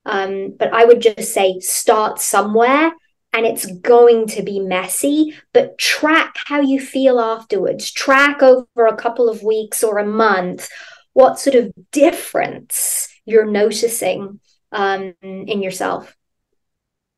Um, 0.06 0.54
but 0.56 0.72
I 0.72 0.84
would 0.84 1.00
just 1.00 1.34
say 1.34 1.58
start 1.58 2.20
somewhere 2.20 2.92
and 3.32 3.46
it's 3.46 3.66
going 3.66 4.26
to 4.28 4.42
be 4.42 4.60
messy, 4.60 5.36
but 5.52 5.76
track 5.78 6.34
how 6.46 6.60
you 6.60 6.80
feel 6.80 7.20
afterwards. 7.20 7.90
Track 7.90 8.42
over 8.42 8.86
a 8.86 8.96
couple 8.96 9.28
of 9.28 9.42
weeks 9.42 9.82
or 9.82 9.98
a 9.98 10.06
month 10.06 10.68
what 11.12 11.38
sort 11.40 11.56
of 11.56 11.72
difference 11.90 13.08
you're 13.24 13.50
noticing 13.50 14.38
um, 14.72 15.14
in 15.22 15.62
yourself. 15.62 16.16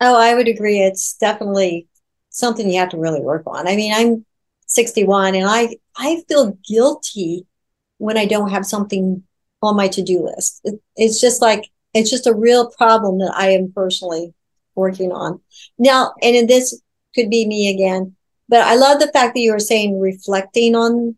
Oh, 0.01 0.19
I 0.19 0.35
would 0.35 0.49
agree. 0.49 0.81
It's 0.81 1.15
definitely 1.19 1.87
something 2.33 2.69
you 2.69 2.81
have 2.81 2.91
to 2.91 2.99
really 2.99 3.21
work 3.21 3.45
on. 3.47 3.69
I 3.69 3.77
mean, 3.77 3.93
I'm 3.95 4.27
61 4.67 5.35
and 5.35 5.47
I 5.47 5.77
I 5.97 6.23
feel 6.29 6.59
guilty 6.67 7.47
when 7.99 8.17
I 8.17 8.27
don't 8.27 8.51
have 8.51 8.67
something 8.67 9.23
on 9.63 9.77
my 9.77 9.87
to-do 9.87 10.25
list. 10.25 10.61
It, 10.65 10.81
it's 10.97 11.21
just 11.21 11.41
like 11.41 11.71
it's 11.95 12.11
just 12.11 12.27
a 12.27 12.35
real 12.35 12.71
problem 12.71 13.19
that 13.19 13.35
I 13.37 13.51
am 13.51 13.73
personally 13.73 14.35
working 14.75 15.13
on. 15.13 15.41
Now, 15.79 16.15
and 16.23 16.35
in 16.35 16.47
this 16.47 16.81
could 17.15 17.31
be 17.31 17.47
me 17.47 17.71
again, 17.73 18.17
but 18.49 18.63
I 18.63 18.75
love 18.75 18.99
the 18.99 19.13
fact 19.13 19.35
that 19.35 19.41
you 19.41 19.53
were 19.53 19.61
saying 19.61 20.01
reflecting 20.01 20.75
on 20.75 21.17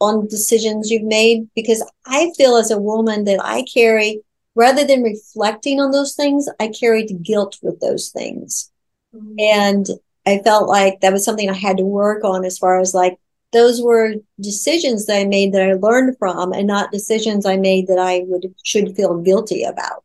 on 0.00 0.26
decisions 0.28 0.90
you've 0.90 1.02
made 1.02 1.48
because 1.54 1.84
I 2.06 2.32
feel 2.36 2.56
as 2.56 2.70
a 2.70 2.78
woman 2.78 3.24
that 3.24 3.40
I 3.42 3.64
carry 3.72 4.22
rather 4.54 4.84
than 4.84 5.02
reflecting 5.02 5.80
on 5.80 5.90
those 5.90 6.14
things, 6.14 6.48
I 6.58 6.68
carried 6.68 7.22
guilt 7.22 7.58
with 7.62 7.80
those 7.80 8.08
things. 8.08 8.70
Mm-hmm. 9.14 9.34
And 9.38 9.86
I 10.30 10.42
felt 10.42 10.68
like 10.68 11.00
that 11.00 11.12
was 11.12 11.24
something 11.24 11.50
I 11.50 11.54
had 11.54 11.78
to 11.78 11.84
work 11.84 12.24
on 12.24 12.44
as 12.44 12.58
far 12.58 12.80
as 12.80 12.94
like 12.94 13.18
those 13.52 13.82
were 13.82 14.14
decisions 14.40 15.06
that 15.06 15.16
I 15.16 15.24
made 15.24 15.52
that 15.52 15.62
I 15.62 15.72
learned 15.74 16.16
from 16.18 16.52
and 16.52 16.66
not 16.66 16.92
decisions 16.92 17.46
I 17.46 17.56
made 17.56 17.88
that 17.88 17.98
I 17.98 18.22
would 18.26 18.54
should 18.62 18.94
feel 18.94 19.18
guilty 19.18 19.64
about. 19.64 20.04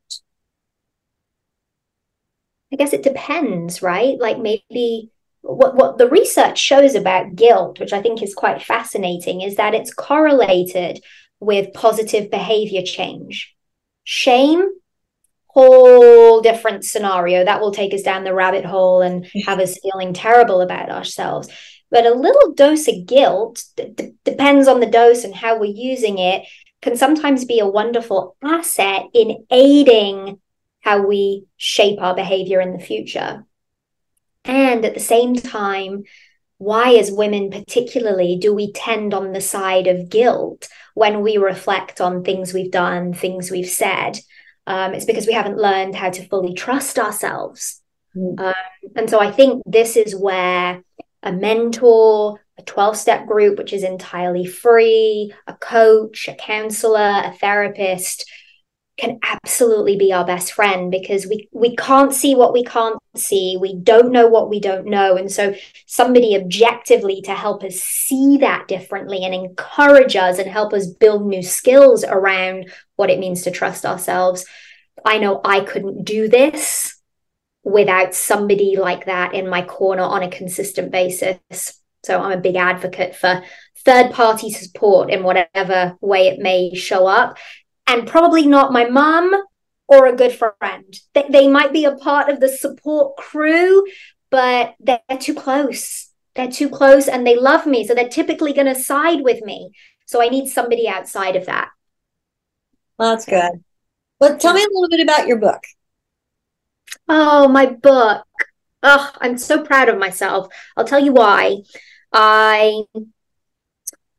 I 2.74 2.75
guess 2.77 2.94
it 2.94 3.03
depends, 3.03 3.82
right? 3.82 4.20
Like 4.20 4.39
maybe 4.39 5.12
what 5.41 5.75
what 5.75 5.98
the 5.98 6.10
research 6.10 6.58
shows 6.58 6.96
about 6.96 7.36
guilt, 7.36 7.79
which 7.79 7.94
I 7.94 8.01
think 8.01 8.24
is 8.24 8.34
quite 8.34 8.63
fascinating, 8.63 9.41
is 9.41 9.55
that 9.55 9.75
it's 9.75 9.94
correlated 9.94 11.03
with 11.39 11.74
positive 11.74 12.32
behavior 12.32 12.82
change. 12.82 13.55
Shame 14.03 14.70
whole 15.56 16.42
different 16.42 16.84
scenario 16.84 17.46
that 17.46 17.62
will 17.62 17.72
take 17.72 17.94
us 17.94 18.02
down 18.02 18.26
the 18.26 18.34
rabbit 18.34 18.66
hole 18.66 19.02
and 19.02 19.26
have 19.46 19.60
us 19.60 19.80
feeling 19.82 20.14
terrible 20.14 20.60
about 20.60 20.90
ourselves. 20.90 21.48
But 21.90 22.06
a 22.06 22.14
little 22.14 22.54
dose 22.54 22.90
of 22.90 23.06
guilt 23.06 23.64
d- 23.78 24.12
depends 24.26 24.68
on 24.68 24.82
the 24.82 24.86
dose 24.86 25.24
and 25.24 25.34
how 25.34 25.58
we're 25.58 25.74
using 25.74 26.18
it 26.18 26.44
can 26.82 26.98
sometimes 26.98 27.46
be 27.46 27.60
a 27.60 27.68
wonderful 27.68 28.36
asset 28.44 29.04
in 29.14 29.46
aiding 29.50 30.42
how 30.82 31.08
we 31.08 31.46
shape 31.56 32.02
our 32.02 32.14
behavior 32.14 32.60
in 32.60 32.74
the 32.74 32.84
future. 32.84 33.46
And 34.44 34.84
at 34.84 34.94
the 34.94 35.00
same 35.00 35.36
time 35.36 36.04
why 36.58 36.96
as 36.96 37.12
women 37.12 37.50
particularly 37.50 38.38
do 38.38 38.54
we 38.54 38.72
tend 38.74 39.14
on 39.14 39.32
the 39.32 39.42
side 39.42 39.88
of 39.88 40.10
guilt 40.10 40.68
when 40.94 41.22
we 41.22 41.38
reflect 41.38 42.00
on 42.02 42.24
things 42.24 42.54
we've 42.54 42.72
done 42.72 43.14
things 43.14 43.52
we've 43.52 43.70
said 43.70 44.18
um, 44.68 44.94
it's 44.94 45.06
because 45.06 45.28
we 45.28 45.34
haven't 45.34 45.58
learned 45.58 45.96
how 45.96 46.10
to 46.10 46.28
fully 46.28 46.54
trust 46.54 46.98
ourselves. 46.98 47.82
Mm. 48.16 48.40
Um, 48.40 48.54
and 48.96 49.10
so 49.10 49.20
I 49.20 49.32
think 49.32 49.64
this 49.66 49.96
is 49.96 50.16
where 50.16 50.84
a 51.24 51.32
mentor, 51.32 52.40
a 52.58 52.62
12 52.62 52.98
step 52.98 53.28
group, 53.28 53.58
which 53.58 53.74
is 53.74 53.84
entirely 53.84 54.46
free, 54.46 55.34
a 55.48 55.54
coach, 55.54 56.28
a 56.28 56.36
counselor, 56.36 57.22
a 57.26 57.34
therapist 57.40 58.30
can 58.98 59.20
absolutely 59.24 59.98
be 59.98 60.14
our 60.14 60.25
best 60.25 60.54
friend 60.54 60.90
because 60.90 61.28
we 61.28 61.50
we 61.52 61.75
can't 61.75 62.14
see 62.14 62.34
what 62.34 62.54
we 62.54 62.64
can't 62.64 62.98
see 63.16 63.58
we 63.60 63.75
don't 63.75 64.12
know 64.12 64.28
what 64.28 64.50
we 64.50 64.60
don't 64.60 64.86
know 64.86 65.18
and 65.18 65.32
so 65.32 65.54
somebody 65.86 66.36
objectively 66.36 67.22
to 67.22 67.34
help 67.34 67.64
us 67.64 67.75
see 67.75 68.38
that 68.38 68.68
differently 68.68 69.24
and 69.24 69.34
encourage 69.34 70.16
us 70.16 70.40
and 70.40 70.50
help 70.50 70.74
us 70.74 70.88
build 70.88 71.25
new 71.25 71.44
skills 71.44 72.04
around 72.04 72.70
what 72.96 73.10
it 73.10 73.20
means 73.20 73.44
to 73.44 73.52
trust 73.52 73.86
ourselves. 73.86 74.46
I 75.06 75.18
know 75.18 75.42
I 75.44 75.62
couldn't 75.62 76.04
do 76.04 76.28
this 76.28 77.00
without 77.64 78.14
somebody 78.14 78.75
like 78.78 79.06
that 79.06 79.34
in 79.34 79.50
my 79.50 79.62
corner 79.62 80.04
on 80.04 80.24
a 80.24 80.30
consistent 80.30 80.92
basis. 80.92 81.40
So 82.04 82.20
I'm 82.20 82.38
a 82.38 82.42
big 82.42 82.56
advocate 82.56 83.16
for 83.16 83.44
third 83.80 84.12
party 84.12 84.52
support 84.52 85.10
in 85.12 85.24
whatever 85.24 85.98
way 86.02 86.28
it 86.28 86.40
may 86.40 86.74
show 86.75 87.08
up. 87.08 87.38
And 87.88 88.08
probably 88.08 88.48
not 88.48 88.74
my 88.74 88.86
mum 88.86 89.34
or 89.88 90.08
a 90.08 90.15
good 90.15 90.34
friend. 90.34 90.94
They, 91.13 91.25
they 91.30 91.48
might 91.48 91.72
be 91.72 91.86
a 91.86 91.96
part 91.96 92.30
of 92.30 92.39
the 92.39 92.50
support 92.50 93.18
crew, 93.18 93.86
but 94.30 94.75
they're 94.80 95.00
too 95.20 95.36
close. 95.36 96.10
They're 96.36 96.51
too 96.51 96.70
close 96.70 97.08
and 97.08 97.25
they 97.25 97.38
love 97.38 97.65
me. 97.65 97.86
So 97.86 97.94
they're 97.94 98.10
typically 98.10 98.54
going 98.54 98.68
to 98.68 98.75
side 98.75 99.22
with 99.22 99.44
me. 99.44 99.72
So 100.06 100.22
I 100.22 100.30
need 100.30 100.48
somebody 100.48 100.88
outside 100.88 101.36
of 101.36 101.46
that. 101.46 101.70
Well, 102.98 103.12
that's 103.12 103.25
good. 103.25 103.63
But 104.20 104.39
tell 104.39 104.54
me 104.54 104.62
a 104.62 104.68
little 104.72 104.89
bit 104.89 105.01
about 105.01 105.27
your 105.27 105.38
book. 105.38 105.62
Oh, 107.08 107.48
my 107.48 107.65
book. 107.65 108.25
Oh, 108.82 109.12
I'm 109.20 109.38
so 109.38 109.63
proud 109.63 109.89
of 109.89 109.98
myself. 109.98 110.48
I'll 110.77 110.86
tell 110.86 111.04
you 111.04 111.13
why. 111.13 111.58
I 112.13 112.84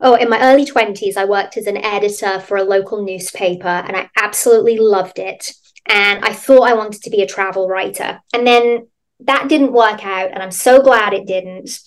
Oh, 0.01 0.15
in 0.15 0.29
my 0.29 0.41
early 0.41 0.67
20s, 0.67 1.17
I 1.17 1.25
worked 1.25 1.57
as 1.57 1.67
an 1.67 1.79
editor 1.79 2.39
for 2.41 2.59
a 2.59 2.65
local 2.65 3.03
newspaper 3.03 3.67
and 3.67 3.97
I 3.97 4.11
absolutely 4.17 4.79
loved 4.79 5.19
it. 5.19 5.55
And 5.89 6.25
I 6.25 6.33
thought 6.33 6.69
I 6.69 6.75
wanted 6.75 7.03
to 7.03 7.11
be 7.11 7.23
a 7.23 7.27
travel 7.27 7.69
writer. 7.69 8.21
And 8.35 8.47
then 8.47 8.89
that 9.21 9.49
didn't 9.49 9.73
work 9.73 10.05
out. 10.05 10.33
And 10.33 10.43
I'm 10.43 10.51
so 10.51 10.83
glad 10.83 11.15
it 11.15 11.27
didn't. 11.27 11.79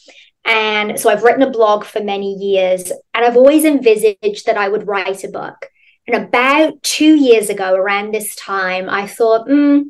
And 0.44 1.00
so 1.00 1.10
I've 1.10 1.24
written 1.24 1.44
a 1.44 1.52
blog 1.52 1.84
for 1.84 2.04
many 2.04 2.34
years 2.34 2.92
and 3.14 3.26
I've 3.26 3.38
always 3.38 3.66
envisaged 3.66 4.46
that 4.46 4.58
I 4.58 4.70
would 4.70 4.88
write 4.88 5.24
a 5.24 5.28
book. 5.28 5.70
And 6.08 6.24
about 6.24 6.82
two 6.82 7.16
years 7.16 7.50
ago, 7.50 7.76
around 7.76 8.12
this 8.12 8.36
time, 8.36 8.90
I 8.90 9.06
thought, 9.06 9.48
mm, 9.48 9.84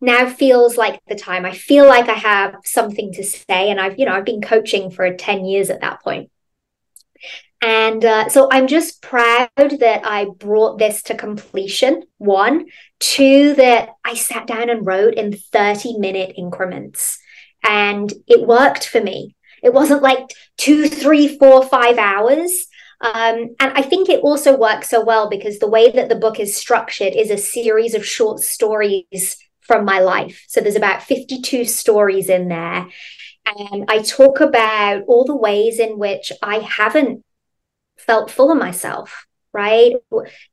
now 0.00 0.28
feels 0.28 0.76
like 0.76 1.00
the 1.06 1.14
time. 1.14 1.44
I 1.44 1.52
feel 1.52 1.86
like 1.86 2.08
I 2.08 2.14
have 2.14 2.56
something 2.64 3.12
to 3.12 3.22
say. 3.22 3.70
And 3.70 3.80
I've, 3.80 3.96
you 3.96 4.06
know, 4.06 4.12
I've 4.12 4.24
been 4.24 4.42
coaching 4.42 4.90
for 4.90 5.14
10 5.14 5.44
years 5.44 5.70
at 5.70 5.82
that 5.82 6.02
point. 6.02 6.30
And 7.62 8.04
uh, 8.04 8.28
so 8.28 8.48
I'm 8.50 8.66
just 8.66 9.02
proud 9.02 9.48
that 9.56 10.02
I 10.04 10.26
brought 10.38 10.78
this 10.78 11.02
to 11.04 11.14
completion. 11.14 12.02
One, 12.18 12.66
two, 13.00 13.54
that 13.54 13.90
I 14.04 14.14
sat 14.14 14.46
down 14.48 14.68
and 14.68 14.84
wrote 14.86 15.14
in 15.14 15.32
30 15.32 15.98
minute 15.98 16.34
increments. 16.36 17.18
and 17.64 18.12
it 18.26 18.46
worked 18.46 18.88
for 18.88 19.00
me. 19.00 19.36
It 19.62 19.72
wasn't 19.72 20.02
like 20.02 20.30
two, 20.58 20.88
three, 20.88 21.38
four, 21.38 21.64
five 21.66 21.98
hours. 21.98 22.66
Um, 23.00 23.54
and 23.60 23.72
I 23.74 23.82
think 23.82 24.08
it 24.08 24.20
also 24.20 24.56
works 24.56 24.88
so 24.90 25.04
well 25.04 25.28
because 25.30 25.58
the 25.58 25.68
way 25.68 25.90
that 25.90 26.08
the 26.08 26.16
book 26.16 26.40
is 26.40 26.56
structured 26.56 27.14
is 27.14 27.30
a 27.30 27.38
series 27.38 27.94
of 27.94 28.06
short 28.06 28.40
stories 28.40 29.36
from 29.60 29.84
my 29.84 30.00
life. 30.00 30.44
So 30.48 30.60
there's 30.60 30.76
about 30.76 31.02
52 31.02 31.64
stories 31.66 32.28
in 32.28 32.48
there. 32.48 32.88
And 33.46 33.84
I 33.88 34.02
talk 34.02 34.40
about 34.40 35.04
all 35.08 35.24
the 35.24 35.36
ways 35.36 35.78
in 35.78 35.98
which 35.98 36.32
I 36.42 36.58
haven't 36.58 37.24
felt 37.98 38.30
full 38.30 38.50
of 38.50 38.58
myself, 38.58 39.26
right? 39.52 39.94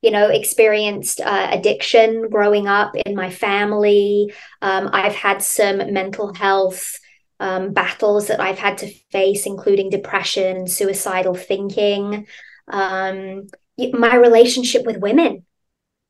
You 0.01 0.11
know, 0.11 0.29
experienced 0.29 1.21
uh, 1.21 1.47
addiction 1.51 2.29
growing 2.29 2.67
up 2.67 2.95
in 2.95 3.15
my 3.15 3.29
family. 3.29 4.33
Um, 4.61 4.89
I've 4.93 5.15
had 5.15 5.41
some 5.41 5.93
mental 5.93 6.33
health 6.33 6.99
um, 7.39 7.73
battles 7.73 8.27
that 8.27 8.39
I've 8.39 8.59
had 8.59 8.79
to 8.79 8.93
face, 9.11 9.45
including 9.45 9.89
depression 9.89 10.67
suicidal 10.67 11.35
thinking. 11.35 12.27
Um, 12.67 13.47
my 13.93 14.15
relationship 14.15 14.85
with 14.85 14.97
women. 14.97 15.45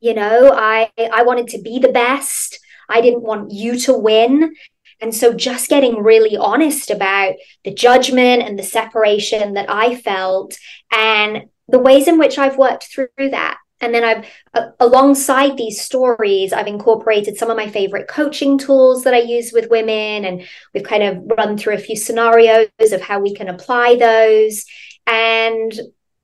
You 0.00 0.14
know, 0.14 0.50
I 0.52 0.90
I 0.98 1.22
wanted 1.22 1.48
to 1.48 1.62
be 1.62 1.78
the 1.78 1.92
best. 1.92 2.58
I 2.88 3.00
didn't 3.00 3.22
want 3.22 3.52
you 3.52 3.78
to 3.80 3.92
win. 3.96 4.54
And 5.00 5.14
so 5.14 5.32
just 5.32 5.70
getting 5.70 6.02
really 6.02 6.36
honest 6.36 6.90
about 6.90 7.34
the 7.64 7.72
judgment 7.72 8.42
and 8.42 8.58
the 8.58 8.62
separation 8.62 9.54
that 9.54 9.70
I 9.70 9.96
felt 9.96 10.56
and 10.92 11.44
the 11.68 11.78
ways 11.78 12.08
in 12.08 12.18
which 12.18 12.38
I've 12.38 12.58
worked 12.58 12.84
through 12.84 13.08
that. 13.16 13.58
And 13.80 13.94
then 13.94 14.04
I've, 14.04 14.26
uh, 14.52 14.70
alongside 14.78 15.56
these 15.56 15.80
stories, 15.80 16.52
I've 16.52 16.66
incorporated 16.66 17.38
some 17.38 17.50
of 17.50 17.56
my 17.56 17.68
favorite 17.68 18.08
coaching 18.08 18.58
tools 18.58 19.04
that 19.04 19.14
I 19.14 19.20
use 19.20 19.52
with 19.52 19.70
women. 19.70 20.26
And 20.26 20.46
we've 20.74 20.84
kind 20.84 21.02
of 21.02 21.38
run 21.38 21.56
through 21.56 21.74
a 21.74 21.78
few 21.78 21.96
scenarios 21.96 22.68
of 22.92 23.00
how 23.00 23.20
we 23.20 23.34
can 23.34 23.48
apply 23.48 23.96
those. 23.96 24.66
And, 25.06 25.72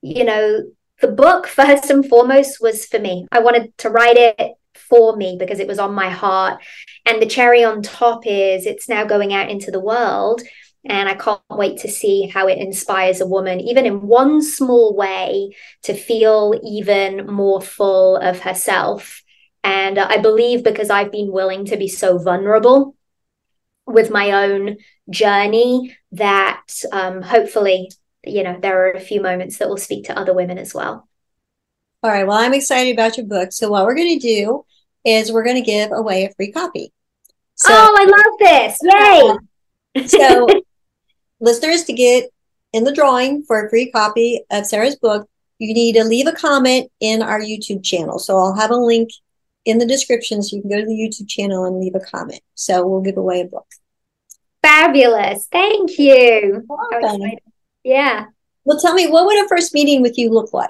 you 0.01 0.23
know, 0.23 0.65
the 1.01 1.07
book, 1.07 1.47
first 1.47 1.89
and 1.89 2.07
foremost, 2.07 2.61
was 2.61 2.85
for 2.85 2.99
me. 2.99 3.27
I 3.31 3.39
wanted 3.39 3.75
to 3.79 3.89
write 3.89 4.17
it 4.17 4.56
for 4.89 5.15
me 5.15 5.37
because 5.39 5.59
it 5.59 5.67
was 5.67 5.79
on 5.79 5.93
my 5.93 6.09
heart. 6.09 6.61
And 7.05 7.21
the 7.21 7.25
cherry 7.25 7.63
on 7.63 7.81
top 7.81 8.25
is 8.25 8.65
it's 8.65 8.89
now 8.89 9.05
going 9.05 9.33
out 9.33 9.49
into 9.49 9.71
the 9.71 9.79
world. 9.79 10.41
And 10.85 11.09
I 11.09 11.15
can't 11.15 11.41
wait 11.49 11.79
to 11.79 11.89
see 11.89 12.27
how 12.27 12.47
it 12.47 12.59
inspires 12.59 13.19
a 13.19 13.27
woman, 13.27 13.59
even 13.59 13.85
in 13.85 14.07
one 14.07 14.41
small 14.41 14.95
way, 14.95 15.55
to 15.83 15.93
feel 15.93 16.59
even 16.63 17.27
more 17.27 17.61
full 17.61 18.17
of 18.17 18.39
herself. 18.39 19.21
And 19.63 19.99
I 19.99 20.17
believe 20.17 20.63
because 20.63 20.89
I've 20.89 21.11
been 21.11 21.31
willing 21.31 21.65
to 21.65 21.77
be 21.77 21.89
so 21.89 22.17
vulnerable 22.17 22.95
with 23.85 24.11
my 24.11 24.31
own 24.31 24.77
journey 25.09 25.97
that 26.13 26.63
um, 26.91 27.21
hopefully, 27.21 27.91
you 28.23 28.43
know, 28.43 28.57
there 28.61 28.87
are 28.87 28.91
a 28.91 28.99
few 28.99 29.21
moments 29.21 29.57
that 29.57 29.67
will 29.67 29.77
speak 29.77 30.05
to 30.05 30.17
other 30.17 30.33
women 30.33 30.57
as 30.57 30.73
well. 30.73 31.07
All 32.03 32.11
right. 32.11 32.27
Well, 32.27 32.37
I'm 32.37 32.53
excited 32.53 32.93
about 32.93 33.17
your 33.17 33.25
book. 33.25 33.51
So, 33.51 33.69
what 33.69 33.85
we're 33.85 33.95
going 33.95 34.19
to 34.19 34.27
do 34.27 34.65
is 35.05 35.31
we're 35.31 35.43
going 35.43 35.55
to 35.55 35.61
give 35.61 35.91
away 35.91 36.25
a 36.25 36.33
free 36.33 36.51
copy. 36.51 36.91
So, 37.55 37.69
oh, 37.71 37.95
I 37.97 38.05
love 38.05 38.39
this. 38.39 38.77
Yay. 39.95 40.07
so, 40.07 40.47
listeners, 41.39 41.83
to 41.85 41.93
get 41.93 42.29
in 42.73 42.83
the 42.83 42.93
drawing 42.93 43.43
for 43.43 43.65
a 43.65 43.69
free 43.69 43.91
copy 43.91 44.43
of 44.51 44.65
Sarah's 44.65 44.95
book, 44.95 45.27
you 45.59 45.73
need 45.73 45.93
to 45.93 46.03
leave 46.03 46.27
a 46.27 46.33
comment 46.33 46.91
in 46.99 47.23
our 47.23 47.39
YouTube 47.39 47.83
channel. 47.83 48.19
So, 48.19 48.37
I'll 48.37 48.55
have 48.55 48.71
a 48.71 48.75
link 48.75 49.09
in 49.65 49.79
the 49.79 49.87
description 49.87 50.43
so 50.43 50.55
you 50.55 50.61
can 50.61 50.71
go 50.71 50.79
to 50.79 50.85
the 50.85 50.93
YouTube 50.93 51.27
channel 51.27 51.65
and 51.65 51.79
leave 51.79 51.95
a 51.95 51.99
comment. 51.99 52.41
So, 52.53 52.85
we'll 52.85 53.01
give 53.01 53.17
away 53.17 53.41
a 53.41 53.45
book. 53.45 53.67
Fabulous. 54.61 55.47
Thank 55.51 55.97
you. 55.97 56.67
Yeah. 57.83 58.25
Well, 58.65 58.79
tell 58.79 58.93
me, 58.93 59.07
what 59.07 59.25
would 59.25 59.45
a 59.45 59.47
first 59.47 59.73
meeting 59.73 60.01
with 60.01 60.17
you 60.17 60.29
look 60.29 60.51
like? 60.53 60.69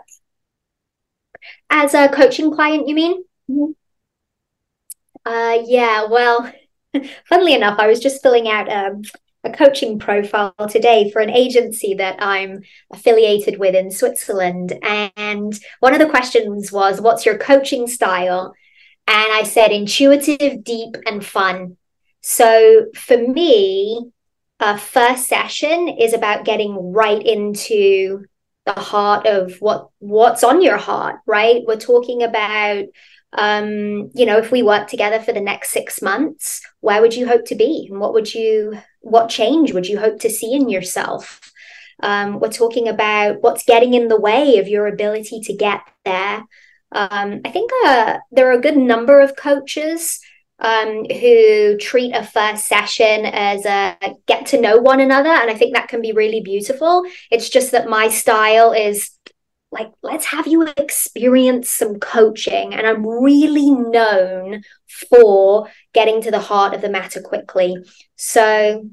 As 1.69 1.95
a 1.95 2.07
coaching 2.07 2.53
client, 2.53 2.87
you 2.87 2.95
mean? 2.95 3.23
Mm-hmm. 3.49 3.71
Uh, 5.27 5.61
yeah, 5.65 6.05
well, 6.05 6.49
funnily 7.25 7.53
enough, 7.53 7.79
I 7.79 7.87
was 7.87 7.99
just 7.99 8.23
filling 8.23 8.47
out 8.47 8.71
um, 8.71 9.01
a 9.43 9.51
coaching 9.51 9.99
profile 9.99 10.53
today 10.69 11.11
for 11.11 11.21
an 11.21 11.29
agency 11.29 11.95
that 11.95 12.15
I'm 12.19 12.61
affiliated 12.93 13.59
with 13.59 13.75
in 13.75 13.91
Switzerland. 13.91 14.79
And 14.81 15.59
one 15.81 15.93
of 15.93 15.99
the 15.99 16.07
questions 16.07 16.71
was, 16.71 17.01
What's 17.01 17.25
your 17.25 17.37
coaching 17.37 17.87
style? 17.87 18.53
And 19.05 19.33
I 19.33 19.43
said, 19.43 19.73
Intuitive, 19.73 20.63
deep, 20.63 20.95
and 21.05 21.25
fun. 21.25 21.75
So 22.21 22.85
for 22.95 23.17
me, 23.17 24.09
a 24.61 24.77
first 24.77 25.27
session 25.27 25.89
is 25.89 26.13
about 26.13 26.45
getting 26.45 26.93
right 26.93 27.21
into 27.21 28.23
the 28.65 28.79
heart 28.79 29.25
of 29.25 29.55
what 29.59 29.89
what's 29.99 30.43
on 30.43 30.61
your 30.61 30.75
heart 30.75 31.15
right 31.25 31.61
we're 31.65 31.77
talking 31.77 32.21
about 32.21 32.83
um, 33.37 34.09
you 34.15 34.25
know, 34.25 34.39
if 34.39 34.51
we 34.51 34.63
work 34.63 34.87
together 34.87 35.19
for 35.19 35.31
the 35.31 35.39
next 35.39 35.71
six 35.71 36.01
months, 36.01 36.61
where 36.81 37.01
would 37.01 37.15
you 37.15 37.27
hope 37.27 37.45
to 37.45 37.55
be? 37.55 37.87
And 37.89 37.99
what 37.99 38.13
would 38.13 38.33
you, 38.33 38.77
what 39.01 39.29
change 39.29 39.73
would 39.73 39.87
you 39.87 39.99
hope 39.99 40.19
to 40.21 40.29
see 40.29 40.53
in 40.53 40.69
yourself? 40.69 41.51
Um, 42.01 42.39
we're 42.39 42.49
talking 42.49 42.87
about 42.87 43.41
what's 43.41 43.63
getting 43.63 43.93
in 43.93 44.07
the 44.07 44.19
way 44.19 44.57
of 44.57 44.67
your 44.67 44.87
ability 44.87 45.41
to 45.41 45.53
get 45.53 45.81
there. 46.03 46.43
Um, 46.91 47.41
I 47.45 47.51
think 47.51 47.71
uh, 47.85 48.17
there 48.31 48.49
are 48.49 48.57
a 48.57 48.61
good 48.61 48.77
number 48.77 49.19
of 49.19 49.35
coaches 49.35 50.19
um, 50.59 51.05
who 51.05 51.77
treat 51.77 52.15
a 52.15 52.23
first 52.23 52.65
session 52.65 53.25
as 53.25 53.65
a 53.65 53.95
get 54.25 54.47
to 54.47 54.61
know 54.61 54.77
one 54.77 54.99
another. 54.99 55.29
And 55.29 55.51
I 55.51 55.53
think 55.53 55.75
that 55.75 55.89
can 55.89 56.01
be 56.01 56.11
really 56.11 56.41
beautiful. 56.41 57.03
It's 57.29 57.49
just 57.49 57.71
that 57.71 57.89
my 57.89 58.09
style 58.09 58.71
is 58.71 59.11
like 59.71 59.91
let's 60.01 60.25
have 60.25 60.47
you 60.47 60.63
experience 60.77 61.69
some 61.69 61.99
coaching. 61.99 62.73
And 62.73 62.87
i'm 62.87 63.05
really 63.05 63.69
known 63.69 64.61
for 65.09 65.69
getting 65.93 66.21
to 66.21 66.31
the 66.31 66.39
heart 66.39 66.73
of 66.73 66.81
the 66.81 66.89
matter 66.89 67.21
quickly. 67.21 67.75
So 68.15 68.89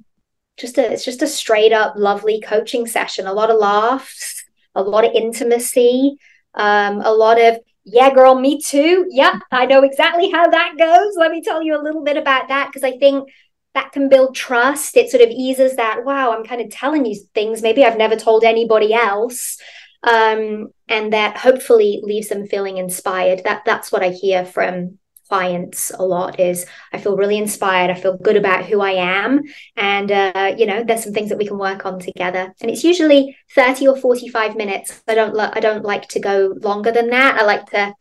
just 0.57 0.79
a 0.79 0.93
it's 0.93 1.05
just 1.05 1.23
a 1.23 1.27
straight 1.27 1.73
up 1.73 1.95
lovely 1.97 2.41
coaching 2.41 2.87
session. 2.87 3.27
A 3.27 3.33
lot 3.33 3.51
of 3.51 3.59
laughs 3.59 4.43
a 4.77 4.83
lot 4.83 5.05
of 5.05 5.13
intimacy 5.13 6.17
um, 6.55 7.01
a 7.01 7.13
lot 7.13 7.41
of 7.41 7.59
yeah 7.85 8.13
girl 8.13 8.35
me 8.35 8.61
too. 8.61 9.07
Yeah 9.11 9.39
i 9.53 9.67
know 9.67 9.83
exactly 9.83 10.31
how 10.31 10.49
that 10.49 10.75
goes. 10.79 11.15
Let 11.17 11.31
me 11.31 11.43
tell 11.43 11.63
you 11.63 11.77
a 11.79 11.83
little 11.83 12.03
bit 12.03 12.17
about 12.17 12.49
that. 12.49 12.69
Because 12.69 12.83
i 12.85 12.99
think 12.99 13.29
that 13.75 13.91
can 13.91 14.09
build 14.09 14.37
trust. 14.37 14.97
It 14.97 15.11
sort 15.11 15.23
of 15.23 15.31
eases 15.31 15.77
that 15.77 16.05
wow 16.05 16.33
i'm 16.37 16.45
kind 16.45 16.61
of 16.61 16.71
telling 16.71 17.07
you 17.07 17.15
things 17.35 17.63
maybe 17.63 17.85
i've 17.85 17.99
never 17.99 18.17
told 18.17 18.43
anybody 18.43 18.93
else 18.93 19.59
um, 20.07 20.69
and 20.89 21.13
that 21.13 21.37
hopefully 21.37 22.01
leaves 22.03 22.29
them 22.29 22.47
feeling 22.47 22.77
inspired. 22.77 23.43
That 23.45 23.63
that's 23.65 23.91
what 23.91 24.03
I 24.03 24.11
hear 24.11 24.45
from 24.45 24.99
clients 25.29 25.91
a 25.99 26.05
lot 26.05 26.39
is 26.39 26.67
I 26.93 26.99
feel 26.99 27.17
really 27.17 27.39
inspired. 27.39 27.91
I 27.91 27.95
feel 27.95 28.19
good 28.19 28.37
about 28.37 28.67
who 28.67 28.81
I 28.83 28.93
am, 28.93 29.43
and 29.77 30.13
uh, 30.13 30.55
you 30.57 30.67
know, 30.67 30.85
there's 30.85 31.05
some 31.05 31.15
things 31.15 31.31
that 31.31 31.39
we 31.39 31.47
can 31.47 31.59
work 31.59 31.87
on 31.87 31.99
together. 31.99 32.53
And 32.61 32.71
it's 32.71 32.85
usually 32.85 33.37
thirty 33.55 33.89
or 33.89 33.97
forty-five 33.97 34.55
minutes. 34.57 35.03
I 35.09 35.15
don't 35.15 35.35
lo- 35.35 35.51
I 35.53 35.61
don't 35.61 35.85
like 35.85 36.09
to 36.11 36.21
go 36.21 36.55
longer 36.61 36.93
than 36.93 37.11
that. 37.11 37.41
I 37.41 37.45
like 37.45 37.67
to 37.71 37.95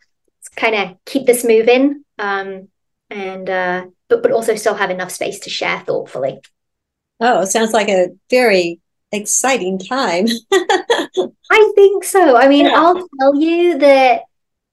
kind 0.56 0.76
of 0.76 0.98
keep 1.06 1.26
this 1.26 1.46
moving, 1.46 2.04
um, 2.20 2.68
and 3.10 3.50
uh, 3.50 3.86
but 4.10 4.22
but 4.22 4.32
also 4.32 4.56
still 4.56 4.76
have 4.76 4.92
enough 4.92 5.12
space 5.12 5.40
to 5.42 5.50
share 5.50 5.80
thoughtfully. 5.80 6.42
Oh, 7.20 7.46
sounds 7.46 7.72
like 7.72 7.88
a 7.88 8.10
very 8.30 8.82
exciting 9.14 9.80
time. 9.80 10.28
I 10.52 11.72
think 11.76 12.04
so. 12.04 12.36
I 12.36 12.48
mean, 12.48 12.66
yeah. 12.66 12.74
I'll 12.76 13.08
tell 13.20 13.36
you 13.36 13.78
that 13.80 14.22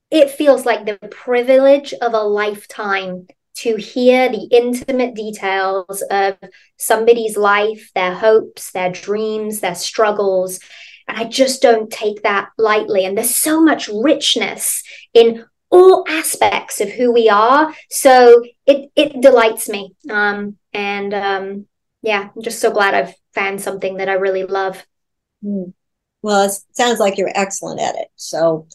it 0.09 0.31
feels 0.31 0.65
like 0.65 0.85
the 0.85 0.97
privilege 1.09 1.93
of 1.93 2.13
a 2.13 2.21
lifetime 2.21 3.27
to 3.55 3.75
hear 3.75 4.29
the 4.29 4.47
intimate 4.51 5.13
details 5.13 6.01
of 6.09 6.37
somebody's 6.77 7.37
life, 7.37 7.91
their 7.93 8.13
hopes, 8.13 8.71
their 8.71 8.91
dreams, 8.91 9.59
their 9.59 9.75
struggles. 9.75 10.59
And 11.07 11.17
I 11.17 11.25
just 11.25 11.61
don't 11.61 11.91
take 11.91 12.23
that 12.23 12.49
lightly. 12.57 13.05
And 13.05 13.17
there's 13.17 13.35
so 13.35 13.61
much 13.61 13.87
richness 13.87 14.83
in 15.13 15.45
all 15.69 16.05
aspects 16.07 16.81
of 16.81 16.89
who 16.89 17.13
we 17.13 17.29
are. 17.29 17.73
So 17.89 18.43
it 18.65 18.91
it 18.95 19.21
delights 19.21 19.69
me. 19.69 19.95
Um, 20.09 20.57
and 20.73 21.13
um, 21.13 21.67
yeah, 22.01 22.29
I'm 22.35 22.41
just 22.41 22.59
so 22.59 22.71
glad 22.71 22.93
I've 22.93 23.15
found 23.33 23.61
something 23.61 23.97
that 23.97 24.09
I 24.09 24.13
really 24.13 24.43
love. 24.43 24.85
Hmm. 25.43 25.71
Well, 26.21 26.43
it 26.43 26.51
sounds 26.73 26.99
like 26.99 27.17
you're 27.17 27.31
excellent 27.33 27.79
at 27.79 27.95
it. 27.95 28.09
So, 28.15 28.67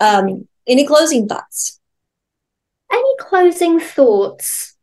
um, 0.00 0.46
any 0.66 0.86
closing 0.86 1.26
thoughts? 1.26 1.80
Any 2.92 3.16
closing 3.18 3.80
thoughts? 3.80 4.76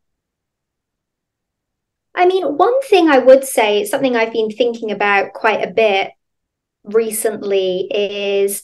I 2.13 2.25
mean, 2.25 2.57
one 2.57 2.81
thing 2.81 3.07
I 3.07 3.19
would 3.19 3.45
say, 3.45 3.85
something 3.85 4.15
I've 4.15 4.33
been 4.33 4.49
thinking 4.49 4.91
about 4.91 5.31
quite 5.33 5.65
a 5.65 5.71
bit 5.71 6.11
recently, 6.83 7.87
is 7.93 8.63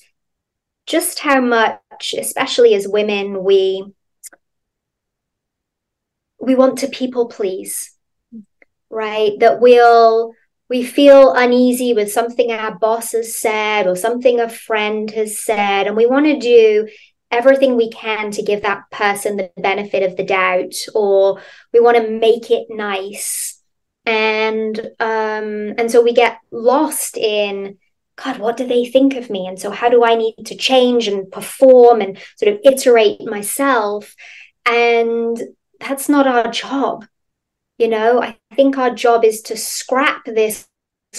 just 0.85 1.19
how 1.19 1.39
much, 1.39 2.13
especially 2.17 2.75
as 2.75 2.87
women, 2.87 3.43
we 3.43 3.85
we 6.39 6.55
want 6.55 6.79
to 6.79 6.87
people 6.87 7.27
please 7.27 7.97
right? 8.89 9.33
That 9.39 9.59
we'll 9.59 10.33
we 10.69 10.83
feel 10.83 11.33
uneasy 11.33 11.93
with 11.93 12.11
something 12.11 12.51
our 12.51 12.77
boss 12.77 13.13
has 13.13 13.35
said 13.35 13.87
or 13.87 13.95
something 13.95 14.39
a 14.39 14.49
friend 14.49 15.09
has 15.11 15.39
said, 15.39 15.87
and 15.87 15.95
we 15.95 16.05
want 16.05 16.25
to 16.25 16.39
do 16.39 16.87
everything 17.29 17.75
we 17.75 17.89
can 17.89 18.31
to 18.31 18.41
give 18.41 18.61
that 18.61 18.89
person 18.91 19.37
the 19.37 19.51
benefit 19.57 20.03
of 20.03 20.17
the 20.17 20.23
doubt, 20.23 20.73
or 20.93 21.41
we 21.73 21.79
want 21.79 21.97
to 21.97 22.09
make 22.09 22.51
it 22.51 22.67
nice. 22.69 23.61
And 24.05 24.77
um, 24.99 25.73
and 25.77 25.91
so 25.91 26.01
we 26.01 26.13
get 26.13 26.39
lost 26.51 27.17
in 27.17 27.77
God, 28.17 28.39
what 28.39 28.57
do 28.57 28.65
they 28.65 28.85
think 28.85 29.15
of 29.15 29.29
me? 29.29 29.47
And 29.47 29.59
so 29.59 29.69
how 29.69 29.89
do 29.89 30.03
I 30.03 30.15
need 30.15 30.35
to 30.45 30.55
change 30.55 31.07
and 31.07 31.31
perform 31.31 32.01
and 32.01 32.17
sort 32.35 32.53
of 32.53 32.59
iterate 32.63 33.21
myself? 33.21 34.15
And 34.65 35.39
that's 35.79 36.09
not 36.09 36.25
our 36.25 36.51
job. 36.51 37.05
You 37.77 37.87
know, 37.87 38.21
I 38.21 38.37
think 38.55 38.77
our 38.77 38.93
job 38.93 39.23
is 39.23 39.41
to 39.43 39.57
scrap 39.57 40.25
this 40.25 40.67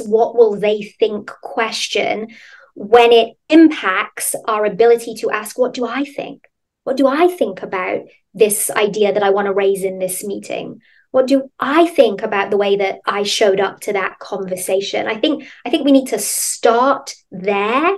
what 0.01 0.37
will 0.37 0.57
they 0.57 0.83
think 0.83 1.31
question 1.43 2.29
when 2.75 3.13
it 3.13 3.37
impacts 3.49 4.35
our 4.47 4.65
ability 4.65 5.15
to 5.15 5.31
ask, 5.31 5.59
what 5.59 5.75
do 5.75 5.87
I 5.87 6.05
think? 6.05 6.47
What 6.85 6.97
do 6.97 7.07
I 7.07 7.29
think 7.29 7.63
about 7.63 8.03
this 8.35 8.71
idea 8.71 9.13
that 9.13 9.23
I 9.23 9.31
want 9.31 9.47
to 9.47 9.53
raise 9.53 9.83
in 9.83 9.99
this 9.99 10.25
meeting? 10.25 10.81
What 11.11 11.27
do 11.27 11.51
I 11.59 11.87
think 11.87 12.23
about 12.23 12.51
the 12.51 12.57
way 12.57 12.77
that 12.77 13.01
I 13.05 13.23
showed 13.23 13.61
up 13.61 13.81
to 13.81 13.93
that 13.95 14.19
conversation? 14.19 15.07
I 15.07 15.17
think 15.17 15.49
I 15.65 15.71
think 15.71 15.85
we 15.85 15.93
need 15.93 16.09
to 16.09 16.19
start 16.19 17.15
there, 17.31 17.97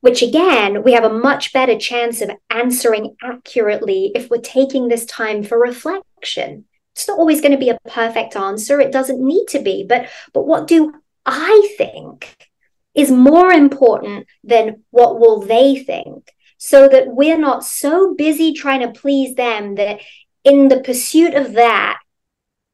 which 0.00 0.22
again, 0.22 0.82
we 0.82 0.92
have 0.92 1.04
a 1.04 1.12
much 1.12 1.52
better 1.52 1.76
chance 1.76 2.20
of 2.20 2.30
answering 2.50 3.16
accurately 3.22 4.12
if 4.14 4.30
we're 4.30 4.40
taking 4.40 4.88
this 4.88 5.04
time 5.06 5.42
for 5.42 5.58
reflection 5.58 6.64
it's 6.94 7.08
not 7.08 7.18
always 7.18 7.40
going 7.40 7.52
to 7.52 7.58
be 7.58 7.70
a 7.70 7.78
perfect 7.88 8.36
answer 8.36 8.80
it 8.80 8.92
doesn't 8.92 9.24
need 9.24 9.46
to 9.46 9.60
be 9.60 9.84
but 9.88 10.08
but 10.32 10.46
what 10.46 10.66
do 10.66 10.92
i 11.26 11.74
think 11.76 12.50
is 12.94 13.10
more 13.10 13.50
important 13.50 14.26
than 14.44 14.84
what 14.90 15.18
will 15.18 15.40
they 15.40 15.76
think? 15.76 16.30
So 16.58 16.88
that 16.88 17.08
we're 17.08 17.38
not 17.38 17.64
so 17.64 18.14
busy 18.14 18.52
trying 18.52 18.80
to 18.80 19.00
please 19.00 19.34
them 19.34 19.74
that 19.76 20.00
in 20.44 20.68
the 20.68 20.80
pursuit 20.80 21.34
of 21.34 21.54
that 21.54 21.98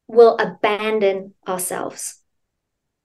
we'll 0.08 0.36
abandon 0.36 1.34
ourselves. 1.46 2.20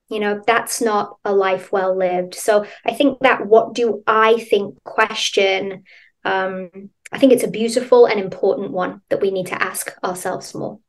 You 0.09 0.19
know 0.19 0.41
that's 0.45 0.81
not 0.81 1.17
a 1.23 1.33
life 1.33 1.71
well 1.71 1.97
lived. 1.97 2.35
So 2.35 2.65
i 2.85 2.93
think 2.93 3.19
that 3.19 3.45
what 3.45 3.73
do 3.73 4.03
i 4.05 4.39
think 4.39 4.83
question 4.83 5.83
um, 6.25 6.69
i 7.11 7.17
think 7.17 7.31
it's 7.31 7.43
a 7.43 7.49
beautiful 7.49 8.05
and 8.05 8.19
important 8.19 8.71
one 8.71 9.01
that 9.09 9.21
we 9.21 9.31
need 9.31 9.47
to 9.47 9.61
ask 9.61 9.95
ourselves 10.03 10.53
more 10.53 10.79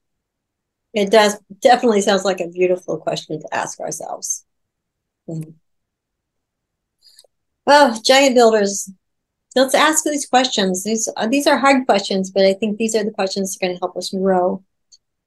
it 0.95 1.11
does 1.11 1.37
definitely 1.61 2.01
sounds 2.01 2.25
like 2.25 2.41
a 2.41 2.49
beautiful 2.49 2.99
question 2.99 3.41
to 3.41 3.49
ask 3.53 3.81
ourselves. 3.81 4.45
Well, 7.67 8.01
giant 8.01 8.35
builders, 8.35 8.91
let's 9.57 9.75
ask 9.75 10.05
these 10.05 10.27
questions. 10.27 10.85
These 10.85 11.09
uh, 11.17 11.27
these 11.27 11.47
are 11.47 11.59
hard 11.59 11.87
questions, 11.87 12.31
but 12.31 12.45
I 12.45 12.55
think 12.55 12.79
these 12.79 12.95
are 12.95 13.05
the 13.05 13.11
questions 13.11 13.55
that 13.55 13.65
are 13.65 13.69
going 13.69 13.77
to 13.77 13.81
help 13.81 13.97
us 13.97 14.11
grow, 14.11 14.63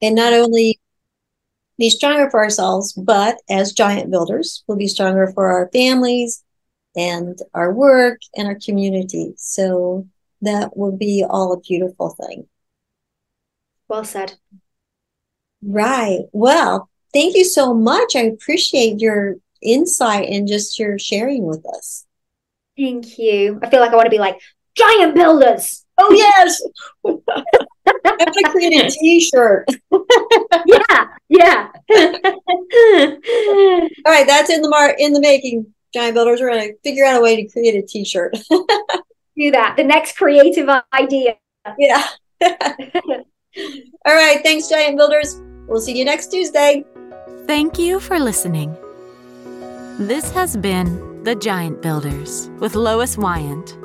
and 0.00 0.14
not 0.14 0.32
only 0.32 0.80
be 1.76 1.90
stronger 1.90 2.30
for 2.30 2.42
ourselves, 2.42 2.92
but 2.92 3.36
as 3.48 3.72
giant 3.72 4.10
builders, 4.10 4.64
we'll 4.66 4.78
be 4.78 4.88
stronger 4.88 5.30
for 5.34 5.50
our 5.50 5.68
families 5.72 6.42
and 6.96 7.38
our 7.54 7.72
work 7.72 8.20
and 8.36 8.48
our 8.48 8.56
community. 8.64 9.34
So 9.36 10.08
that 10.42 10.76
will 10.76 10.96
be 10.96 11.24
all 11.28 11.52
a 11.52 11.60
beautiful 11.60 12.10
thing. 12.10 12.48
Well 13.88 14.04
said. 14.04 14.34
Right. 15.62 16.20
Well, 16.32 16.88
thank 17.12 17.36
you 17.36 17.44
so 17.44 17.74
much. 17.74 18.16
I 18.16 18.20
appreciate 18.20 19.00
your 19.00 19.36
insight 19.62 20.28
and 20.28 20.46
just 20.46 20.78
your 20.78 20.98
sharing 20.98 21.44
with 21.46 21.64
us. 21.66 22.06
Thank 22.76 23.18
you. 23.18 23.58
I 23.62 23.70
feel 23.70 23.80
like 23.80 23.92
I 23.92 23.96
want 23.96 24.06
to 24.06 24.10
be 24.10 24.18
like 24.18 24.40
giant 24.74 25.14
builders. 25.14 25.84
Oh 25.98 26.12
yes. 26.12 26.62
I'm 27.04 28.32
gonna 28.34 28.50
create 28.50 28.72
a 28.74 28.90
t-shirt. 28.90 29.66
yeah, 30.66 31.06
yeah. 31.28 31.68
All 34.04 34.12
right, 34.12 34.26
that's 34.26 34.50
in 34.50 34.62
the 34.62 34.68
mar 34.68 34.94
in 34.96 35.12
the 35.12 35.20
making, 35.20 35.66
giant 35.92 36.14
builders. 36.14 36.40
We're 36.40 36.50
gonna 36.50 36.72
figure 36.84 37.04
out 37.04 37.18
a 37.18 37.22
way 37.22 37.42
to 37.42 37.48
create 37.48 37.74
a 37.74 37.86
t-shirt. 37.86 38.36
Do 38.48 39.50
that. 39.50 39.74
The 39.76 39.84
next 39.84 40.16
creative 40.16 40.68
idea. 40.92 41.36
Yeah. 41.78 42.06
All 42.42 44.14
right, 44.14 44.40
thanks, 44.42 44.68
giant 44.68 44.96
builders. 44.96 45.40
We'll 45.68 45.80
see 45.82 45.96
you 45.98 46.04
next 46.04 46.28
Tuesday. 46.28 46.84
Thank 47.46 47.78
you 47.78 48.00
for 48.00 48.18
listening. 48.18 48.74
This 49.98 50.30
has 50.30 50.56
been 50.56 51.22
The 51.24 51.34
Giant 51.34 51.82
Builders 51.82 52.48
with 52.58 52.74
Lois 52.74 53.18
Wyant. 53.18 53.76